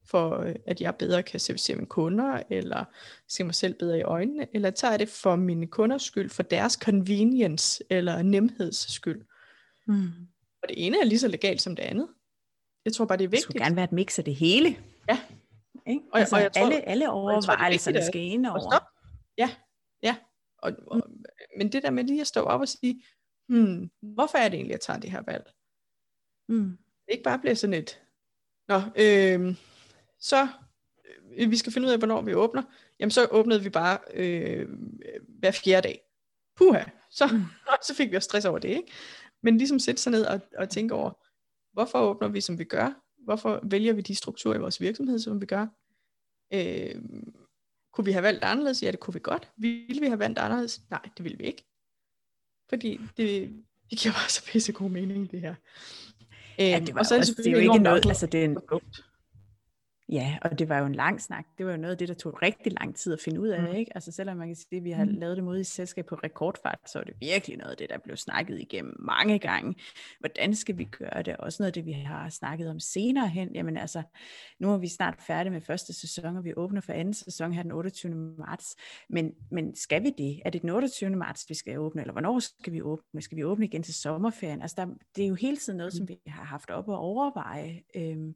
for 0.06 0.40
øh, 0.40 0.54
at 0.66 0.80
jeg 0.80 0.94
bedre 0.94 1.22
kan 1.22 1.40
servicere 1.40 1.76
mine 1.76 1.86
kunder, 1.86 2.42
eller 2.50 2.84
se 3.28 3.44
mig 3.44 3.54
selv 3.54 3.74
bedre 3.74 3.98
i 3.98 4.02
øjnene, 4.02 4.46
eller 4.54 4.70
tager 4.70 4.92
jeg 4.92 4.98
det 4.98 5.08
for 5.08 5.36
mine 5.36 5.66
kunders 5.66 6.02
skyld, 6.02 6.30
for 6.30 6.42
deres 6.42 6.72
convenience 6.72 7.84
eller 7.90 8.22
nemheds 8.22 8.92
skyld. 8.92 9.24
Mm. 9.86 10.08
Og 10.62 10.68
det 10.68 10.86
ene 10.86 10.96
er 11.00 11.04
lige 11.04 11.18
så 11.18 11.28
legalt 11.28 11.62
som 11.62 11.76
det 11.76 11.82
andet. 11.82 12.08
Jeg 12.84 12.92
tror 12.92 13.04
bare, 13.04 13.18
det 13.18 13.24
er 13.24 13.28
vigtigt. 13.28 13.48
Det 13.48 13.54
skulle 13.54 13.64
gerne 13.64 13.76
være 13.76 13.84
et 13.84 13.92
mix 13.92 14.18
af 14.18 14.24
det 14.24 14.34
hele. 14.34 14.76
Ja. 15.08 15.20
Ikke? 15.86 16.02
Og, 16.12 16.18
altså, 16.20 16.36
og 16.36 16.42
jeg 16.42 16.52
tror, 16.52 16.62
alle, 16.62 16.88
alle 16.88 17.10
overvejelserne 17.10 18.06
skal 18.06 18.20
ind 18.20 18.46
over. 18.46 18.74
Ja, 19.38 19.50
ja. 20.02 20.16
Og, 20.58 20.72
og, 20.86 21.02
men 21.58 21.72
det 21.72 21.82
der 21.82 21.90
med 21.90 22.04
lige 22.04 22.20
at 22.20 22.26
stå 22.26 22.40
op 22.40 22.60
og 22.60 22.68
sige, 22.68 23.02
hmm, 23.48 23.90
hvorfor 24.02 24.38
er 24.38 24.48
det 24.48 24.56
egentlig, 24.56 24.72
jeg 24.72 24.80
tager 24.80 25.00
det 25.00 25.10
her 25.10 25.22
valg? 25.26 25.52
Mm. 26.48 26.78
Ikke 27.08 27.22
bare 27.22 27.38
bliver 27.38 27.54
sådan 27.54 27.74
et, 27.74 28.02
nå, 28.68 28.80
øh, 28.96 29.56
så 30.18 30.48
øh, 31.36 31.50
vi 31.50 31.56
skal 31.56 31.72
finde 31.72 31.88
ud 31.88 31.92
af, 31.92 31.98
hvornår 31.98 32.22
vi 32.22 32.34
åbner, 32.34 32.62
jamen 33.00 33.10
så 33.10 33.28
åbnede 33.30 33.62
vi 33.62 33.70
bare 33.70 33.98
øh, 34.14 34.68
hver 35.38 35.50
fjerde 35.50 35.88
dag. 35.88 36.00
Puha, 36.56 36.84
så, 37.10 37.26
mm. 37.26 37.44
så 37.86 37.94
fik 37.94 38.10
vi 38.10 38.16
også 38.16 38.26
stress 38.26 38.46
over 38.46 38.58
det, 38.58 38.68
ikke? 38.68 38.92
Men 39.42 39.58
ligesom 39.58 39.78
sætte 39.78 40.02
sig 40.02 40.12
ned 40.12 40.26
og, 40.26 40.40
og 40.58 40.68
tænke 40.70 40.94
over, 40.94 41.10
hvorfor 41.72 41.98
åbner 41.98 42.28
vi, 42.28 42.40
som 42.40 42.58
vi 42.58 42.64
gør? 42.64 43.00
Hvorfor 43.24 43.60
vælger 43.62 43.92
vi 43.92 44.00
de 44.00 44.14
strukturer 44.14 44.54
i 44.54 44.58
vores 44.58 44.80
virksomhed, 44.80 45.18
som 45.18 45.40
vi 45.40 45.46
gør? 45.46 45.66
Øh, 46.52 46.94
kunne 47.92 48.04
vi 48.04 48.12
have 48.12 48.22
valgt 48.22 48.44
anderledes? 48.44 48.82
Ja, 48.82 48.90
det 48.90 49.00
kunne 49.00 49.14
vi 49.14 49.20
godt. 49.22 49.50
Ville 49.56 50.00
vi 50.00 50.06
have 50.06 50.18
valgt 50.18 50.38
anderledes? 50.38 50.80
Nej, 50.90 51.02
det 51.16 51.24
ville 51.24 51.38
vi 51.38 51.44
ikke. 51.44 51.64
Fordi 52.68 53.00
det, 53.16 53.50
det 53.90 53.98
giver 53.98 54.12
bare 54.12 54.28
så 54.28 54.44
pisse 54.46 54.72
god 54.72 54.90
mening, 54.90 55.30
det 55.30 55.40
her. 55.40 55.54
Ja, 56.58 56.82
det, 56.86 56.94
var 56.94 57.00
og 57.00 57.06
så 57.06 57.14
er 57.14 57.18
det, 57.18 57.30
også, 57.30 57.42
det 57.42 57.46
er 57.46 57.50
jo 57.50 57.72
ikke 57.72 57.78
noget, 57.78 58.06
altså 58.06 58.26
det 58.26 58.40
er 58.40 58.44
en, 58.44 58.58
Ja, 60.14 60.38
og 60.42 60.58
det 60.58 60.68
var 60.68 60.78
jo 60.78 60.86
en 60.86 60.94
lang 60.94 61.20
snak. 61.20 61.46
Det 61.58 61.66
var 61.66 61.72
jo 61.72 61.78
noget 61.78 61.92
af 61.92 61.98
det, 61.98 62.08
der 62.08 62.14
tog 62.14 62.42
rigtig 62.42 62.72
lang 62.72 62.96
tid 62.96 63.12
at 63.12 63.20
finde 63.20 63.40
ud 63.40 63.48
af. 63.48 63.62
Mm. 63.62 63.74
Ikke? 63.76 63.92
Altså 63.94 64.12
selvom 64.12 64.36
man 64.36 64.46
kan 64.46 64.56
sige, 64.56 64.76
at 64.76 64.84
vi 64.84 64.90
har 64.90 65.04
mm. 65.04 65.10
lavet 65.10 65.36
det 65.36 65.44
mod 65.44 65.58
i 65.58 65.64
selskab 65.64 66.06
på 66.06 66.14
rekordfart, 66.14 66.78
så 66.86 66.98
er 66.98 67.04
det 67.04 67.14
virkelig 67.20 67.56
noget 67.56 67.70
af 67.70 67.76
det, 67.76 67.90
der 67.90 67.98
blev 67.98 68.16
snakket 68.16 68.60
igennem 68.60 68.96
mange 68.98 69.38
gange. 69.38 69.74
Hvordan 70.20 70.54
skal 70.54 70.78
vi 70.78 70.84
gøre 70.84 71.22
det? 71.22 71.36
Også 71.36 71.62
noget 71.62 71.68
af 71.68 71.72
det, 71.72 71.86
vi 71.86 71.92
har 71.92 72.28
snakket 72.28 72.70
om 72.70 72.80
senere 72.80 73.28
hen. 73.28 73.54
Jamen 73.54 73.76
altså, 73.76 74.02
nu 74.60 74.72
er 74.72 74.78
vi 74.78 74.88
snart 74.88 75.14
færdige 75.26 75.52
med 75.52 75.60
første 75.60 75.92
sæson, 75.92 76.36
og 76.36 76.44
vi 76.44 76.52
åbner 76.56 76.80
for 76.80 76.92
anden 76.92 77.14
sæson 77.14 77.52
her 77.52 77.62
den 77.62 77.72
28. 77.72 78.14
marts. 78.38 78.76
Men, 79.10 79.32
men 79.50 79.76
skal 79.76 80.02
vi 80.02 80.10
det? 80.18 80.40
Er 80.44 80.50
det 80.50 80.62
den 80.62 80.70
28. 80.70 81.10
marts, 81.10 81.44
vi 81.48 81.54
skal 81.54 81.78
åbne? 81.78 82.00
Eller 82.00 82.12
hvornår 82.12 82.38
skal 82.38 82.72
vi 82.72 82.82
åbne? 82.82 83.22
Skal 83.22 83.36
vi 83.36 83.44
åbne 83.44 83.64
igen 83.64 83.82
til 83.82 83.94
sommerferien? 83.94 84.62
Altså 84.62 84.74
der, 84.78 84.86
det 85.16 85.24
er 85.24 85.28
jo 85.28 85.34
hele 85.34 85.56
tiden 85.56 85.76
noget, 85.76 85.92
mm. 85.94 85.96
som 85.96 86.08
vi 86.08 86.18
har 86.26 86.44
haft 86.44 86.70
op 86.70 86.88
at 86.88 86.98
overveje. 86.98 87.82
Øhm, 87.96 88.34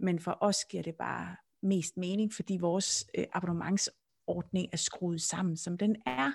men 0.00 0.18
for 0.18 0.38
os 0.40 0.64
giver 0.64 0.82
det 0.82 0.94
bare 0.94 1.36
mest 1.62 1.96
mening, 1.96 2.34
fordi 2.34 2.56
vores 2.60 3.06
øh, 3.18 3.24
abonnementsordning 3.32 4.68
er 4.72 4.76
skruet 4.76 5.22
sammen, 5.22 5.56
som 5.56 5.78
den 5.78 5.96
er, 6.06 6.32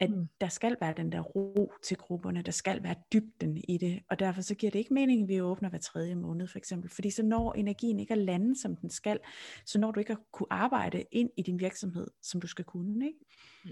at 0.00 0.10
mm. 0.10 0.28
der 0.40 0.48
skal 0.48 0.76
være 0.80 0.94
den 0.96 1.12
der 1.12 1.20
ro 1.20 1.72
til 1.82 1.96
grupperne, 1.96 2.42
der 2.42 2.52
skal 2.52 2.82
være 2.82 2.94
dybden 3.12 3.56
i 3.68 3.78
det, 3.78 4.02
og 4.10 4.18
derfor 4.18 4.42
så 4.42 4.54
giver 4.54 4.70
det 4.70 4.78
ikke 4.78 4.94
mening, 4.94 5.22
at 5.22 5.28
vi 5.28 5.40
åbner 5.40 5.68
hver 5.68 5.78
tredje 5.78 6.14
måned 6.14 6.46
for 6.48 6.58
eksempel, 6.58 6.90
fordi 6.90 7.10
så 7.10 7.22
når 7.22 7.52
energien 7.52 8.00
ikke 8.00 8.12
er 8.12 8.18
landet, 8.18 8.58
som 8.58 8.76
den 8.76 8.90
skal, 8.90 9.18
så 9.66 9.78
når 9.78 9.90
du 9.90 10.00
ikke 10.00 10.12
at 10.12 10.18
kunne 10.32 10.52
arbejde 10.52 11.04
ind 11.12 11.30
i 11.36 11.42
din 11.42 11.60
virksomhed, 11.60 12.06
som 12.22 12.40
du 12.40 12.46
skal 12.46 12.64
kunne, 12.64 13.06
ikke? 13.06 13.18
Mm. 13.64 13.70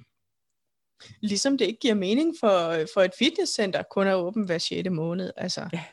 Ligesom 1.20 1.58
det 1.58 1.64
ikke 1.64 1.80
giver 1.80 1.94
mening 1.94 2.34
for, 2.40 2.86
for 2.94 3.00
et 3.00 3.14
fitnesscenter 3.18 3.82
kun 3.82 4.06
at 4.06 4.14
åbne 4.14 4.46
hver 4.46 4.58
6. 4.58 4.90
måned, 4.90 5.32
altså. 5.36 5.68
Ja. 5.72 5.84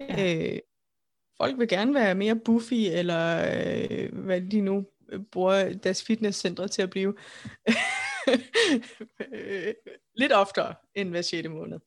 Ja. 0.00 0.52
Øh, 0.54 0.58
folk 1.36 1.58
vil 1.58 1.68
gerne 1.68 1.94
være 1.94 2.14
mere 2.14 2.36
buffy, 2.36 2.74
eller 2.74 3.50
øh, 3.90 4.18
hvad 4.18 4.40
de 4.40 4.60
nu 4.60 4.86
bruger 5.32 5.72
deres 5.72 6.02
fitnesscentre 6.02 6.68
til 6.68 6.82
at 6.82 6.90
blive. 6.90 7.16
Lidt 10.20 10.32
oftere 10.32 10.74
end 10.94 11.10
hver 11.10 11.22
6. 11.22 11.48
måned. 11.48 11.78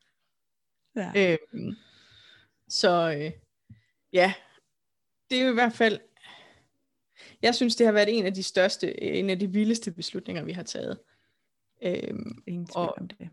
Ja. 0.95 1.37
Øhm, 1.53 1.75
så 2.69 3.15
øh, 3.17 3.31
ja, 4.13 4.33
det 5.29 5.39
er 5.39 5.43
jo 5.43 5.51
i 5.51 5.53
hvert 5.53 5.73
fald, 5.73 5.99
jeg 7.41 7.55
synes 7.55 7.75
det 7.75 7.85
har 7.85 7.93
været 7.93 8.17
en 8.17 8.25
af 8.25 8.33
de 8.33 8.43
største, 8.43 9.03
en 9.03 9.29
af 9.29 9.39
de 9.39 9.47
vildeste 9.47 9.91
beslutninger, 9.91 10.43
vi 10.43 10.51
har 10.51 10.63
taget. 10.63 10.99
Øhm, 11.83 12.43
Ingen 12.47 12.65
tvivl 12.65 12.87
og, 12.87 12.95
om 12.97 13.07
det. 13.07 13.29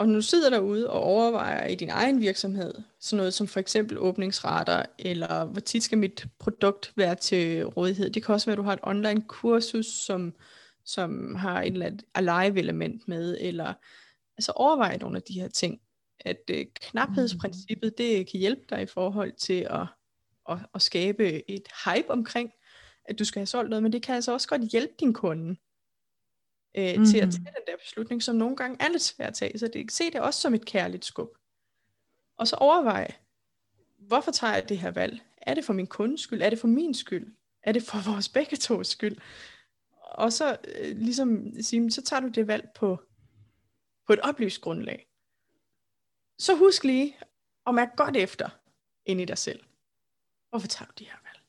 Og 0.00 0.08
når 0.08 0.14
du 0.14 0.22
sidder 0.22 0.50
derude 0.50 0.90
og 0.90 1.00
overvejer 1.00 1.66
i 1.66 1.74
din 1.74 1.90
egen 1.90 2.20
virksomhed, 2.20 2.74
sådan 3.00 3.16
noget 3.16 3.34
som 3.34 3.46
for 3.46 3.60
eksempel 3.60 3.98
åbningsrater, 3.98 4.82
eller 4.98 5.44
hvor 5.44 5.60
tit 5.60 5.82
skal 5.82 5.98
mit 5.98 6.26
produkt 6.38 6.92
være 6.96 7.14
til 7.14 7.66
rådighed. 7.66 8.10
Det 8.10 8.24
kan 8.24 8.34
også 8.34 8.46
være, 8.46 8.52
at 8.52 8.58
du 8.58 8.62
har 8.62 8.72
et 8.72 8.78
online 8.82 9.22
kursus, 9.28 9.86
som, 9.86 10.34
som 10.84 11.34
har 11.34 11.62
et 11.62 11.72
eller 11.72 11.86
andet 11.86 12.04
alive-element 12.14 13.08
med, 13.08 13.36
eller 13.40 13.74
altså 14.38 14.52
overvej 14.52 14.96
nogle 14.96 15.16
af 15.16 15.22
de 15.22 15.40
her 15.40 15.48
ting. 15.48 15.80
At 16.20 16.40
øh, 16.50 16.66
knaphedsprincippet, 16.74 17.98
det 17.98 18.30
kan 18.30 18.40
hjælpe 18.40 18.62
dig 18.70 18.82
i 18.82 18.86
forhold 18.86 19.32
til 19.32 19.66
at, 19.70 19.86
at, 20.50 20.58
at 20.74 20.82
skabe 20.82 21.50
et 21.50 21.68
hype 21.84 22.10
omkring, 22.10 22.50
at 23.04 23.18
du 23.18 23.24
skal 23.24 23.40
have 23.40 23.46
solgt 23.46 23.70
noget, 23.70 23.82
men 23.82 23.92
det 23.92 24.02
kan 24.02 24.14
altså 24.14 24.32
også 24.32 24.48
godt 24.48 24.62
hjælpe 24.62 24.92
din 25.00 25.12
kunde 25.12 25.56
øh, 26.74 26.98
mm. 26.98 27.04
til 27.04 27.18
at 27.18 27.30
tage 27.30 27.44
den 27.44 27.66
der 27.66 27.76
beslutning, 27.84 28.22
som 28.22 28.36
nogle 28.36 28.56
gange 28.56 28.76
er 28.80 28.88
lidt 28.88 29.02
svært 29.02 29.28
at 29.28 29.34
tage. 29.34 29.58
Så 29.58 29.68
det, 29.68 29.92
se 29.92 30.10
det 30.10 30.20
også 30.20 30.40
som 30.40 30.54
et 30.54 30.64
kærligt 30.64 31.04
skub. 31.04 31.28
Og 32.36 32.48
så 32.48 32.56
overvej, 32.56 33.14
hvorfor 33.98 34.30
tager 34.30 34.54
jeg 34.54 34.68
det 34.68 34.78
her 34.78 34.90
valg? 34.90 35.20
Er 35.36 35.54
det 35.54 35.64
for 35.64 35.72
min 35.72 35.86
kundes 35.86 36.20
skyld? 36.20 36.42
Er 36.42 36.50
det 36.50 36.58
for 36.58 36.68
min 36.68 36.94
skyld? 36.94 37.34
Er 37.62 37.72
det 37.72 37.82
for 37.82 37.98
vores 38.12 38.28
begge 38.28 38.56
tos 38.56 38.88
skyld? 38.88 39.16
Og 40.00 40.32
så 40.32 40.56
øh, 40.78 40.96
ligesom 40.96 41.62
sige, 41.62 41.90
så 41.90 42.02
tager 42.02 42.20
du 42.20 42.28
det 42.28 42.46
valg 42.46 42.68
på, 42.74 43.02
på 44.06 44.12
et 44.12 44.20
oplyst 44.20 44.60
grundlag. 44.60 45.06
Så 46.38 46.56
husk 46.56 46.84
lige 46.84 47.16
at 47.66 47.74
mærke 47.74 47.96
godt 47.96 48.16
efter 48.16 48.48
ind 49.06 49.20
i 49.20 49.24
dig 49.24 49.38
selv. 49.38 49.60
Hvorfor 50.50 50.68
tager 50.68 50.86
du 50.86 50.92
de 50.98 51.04
her 51.04 51.18
valg? 51.24 51.42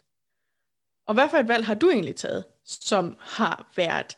Og 1.05 1.13
hvad 1.13 1.29
for 1.29 1.38
et 1.38 1.47
valg 1.47 1.65
har 1.65 1.73
du 1.73 1.89
egentlig 1.89 2.15
taget, 2.15 2.45
som 2.63 3.17
har 3.19 3.71
været 3.75 4.17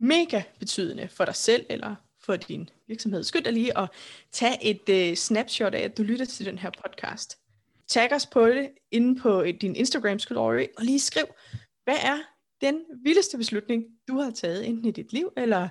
mega 0.00 0.42
betydende 0.58 1.08
for 1.08 1.24
dig 1.24 1.34
selv 1.34 1.66
eller 1.68 1.94
for 2.20 2.36
din 2.36 2.70
virksomhed. 2.86 3.24
Skynd 3.24 3.44
dig 3.44 3.52
lige 3.52 3.78
at 3.78 3.88
tage 4.32 4.64
et 4.64 4.88
øh, 4.88 5.16
snapshot 5.16 5.74
af, 5.74 5.80
at 5.80 5.98
du 5.98 6.02
lytter 6.02 6.24
til 6.24 6.46
den 6.46 6.58
her 6.58 6.70
podcast. 6.70 7.38
Tag 7.88 8.12
os 8.12 8.26
på 8.26 8.46
det 8.48 8.70
inde 8.90 9.20
på 9.20 9.40
et, 9.40 9.60
din 9.60 9.76
Instagram 9.76 10.18
story, 10.18 10.66
og 10.78 10.84
lige 10.84 11.00
skriv, 11.00 11.24
hvad 11.84 11.96
er 12.02 12.18
den 12.60 12.84
vildeste 13.04 13.38
beslutning, 13.38 13.84
du 14.08 14.18
har 14.18 14.30
taget, 14.30 14.66
enten 14.66 14.84
i 14.84 14.90
dit 14.90 15.12
liv 15.12 15.32
eller 15.36 15.68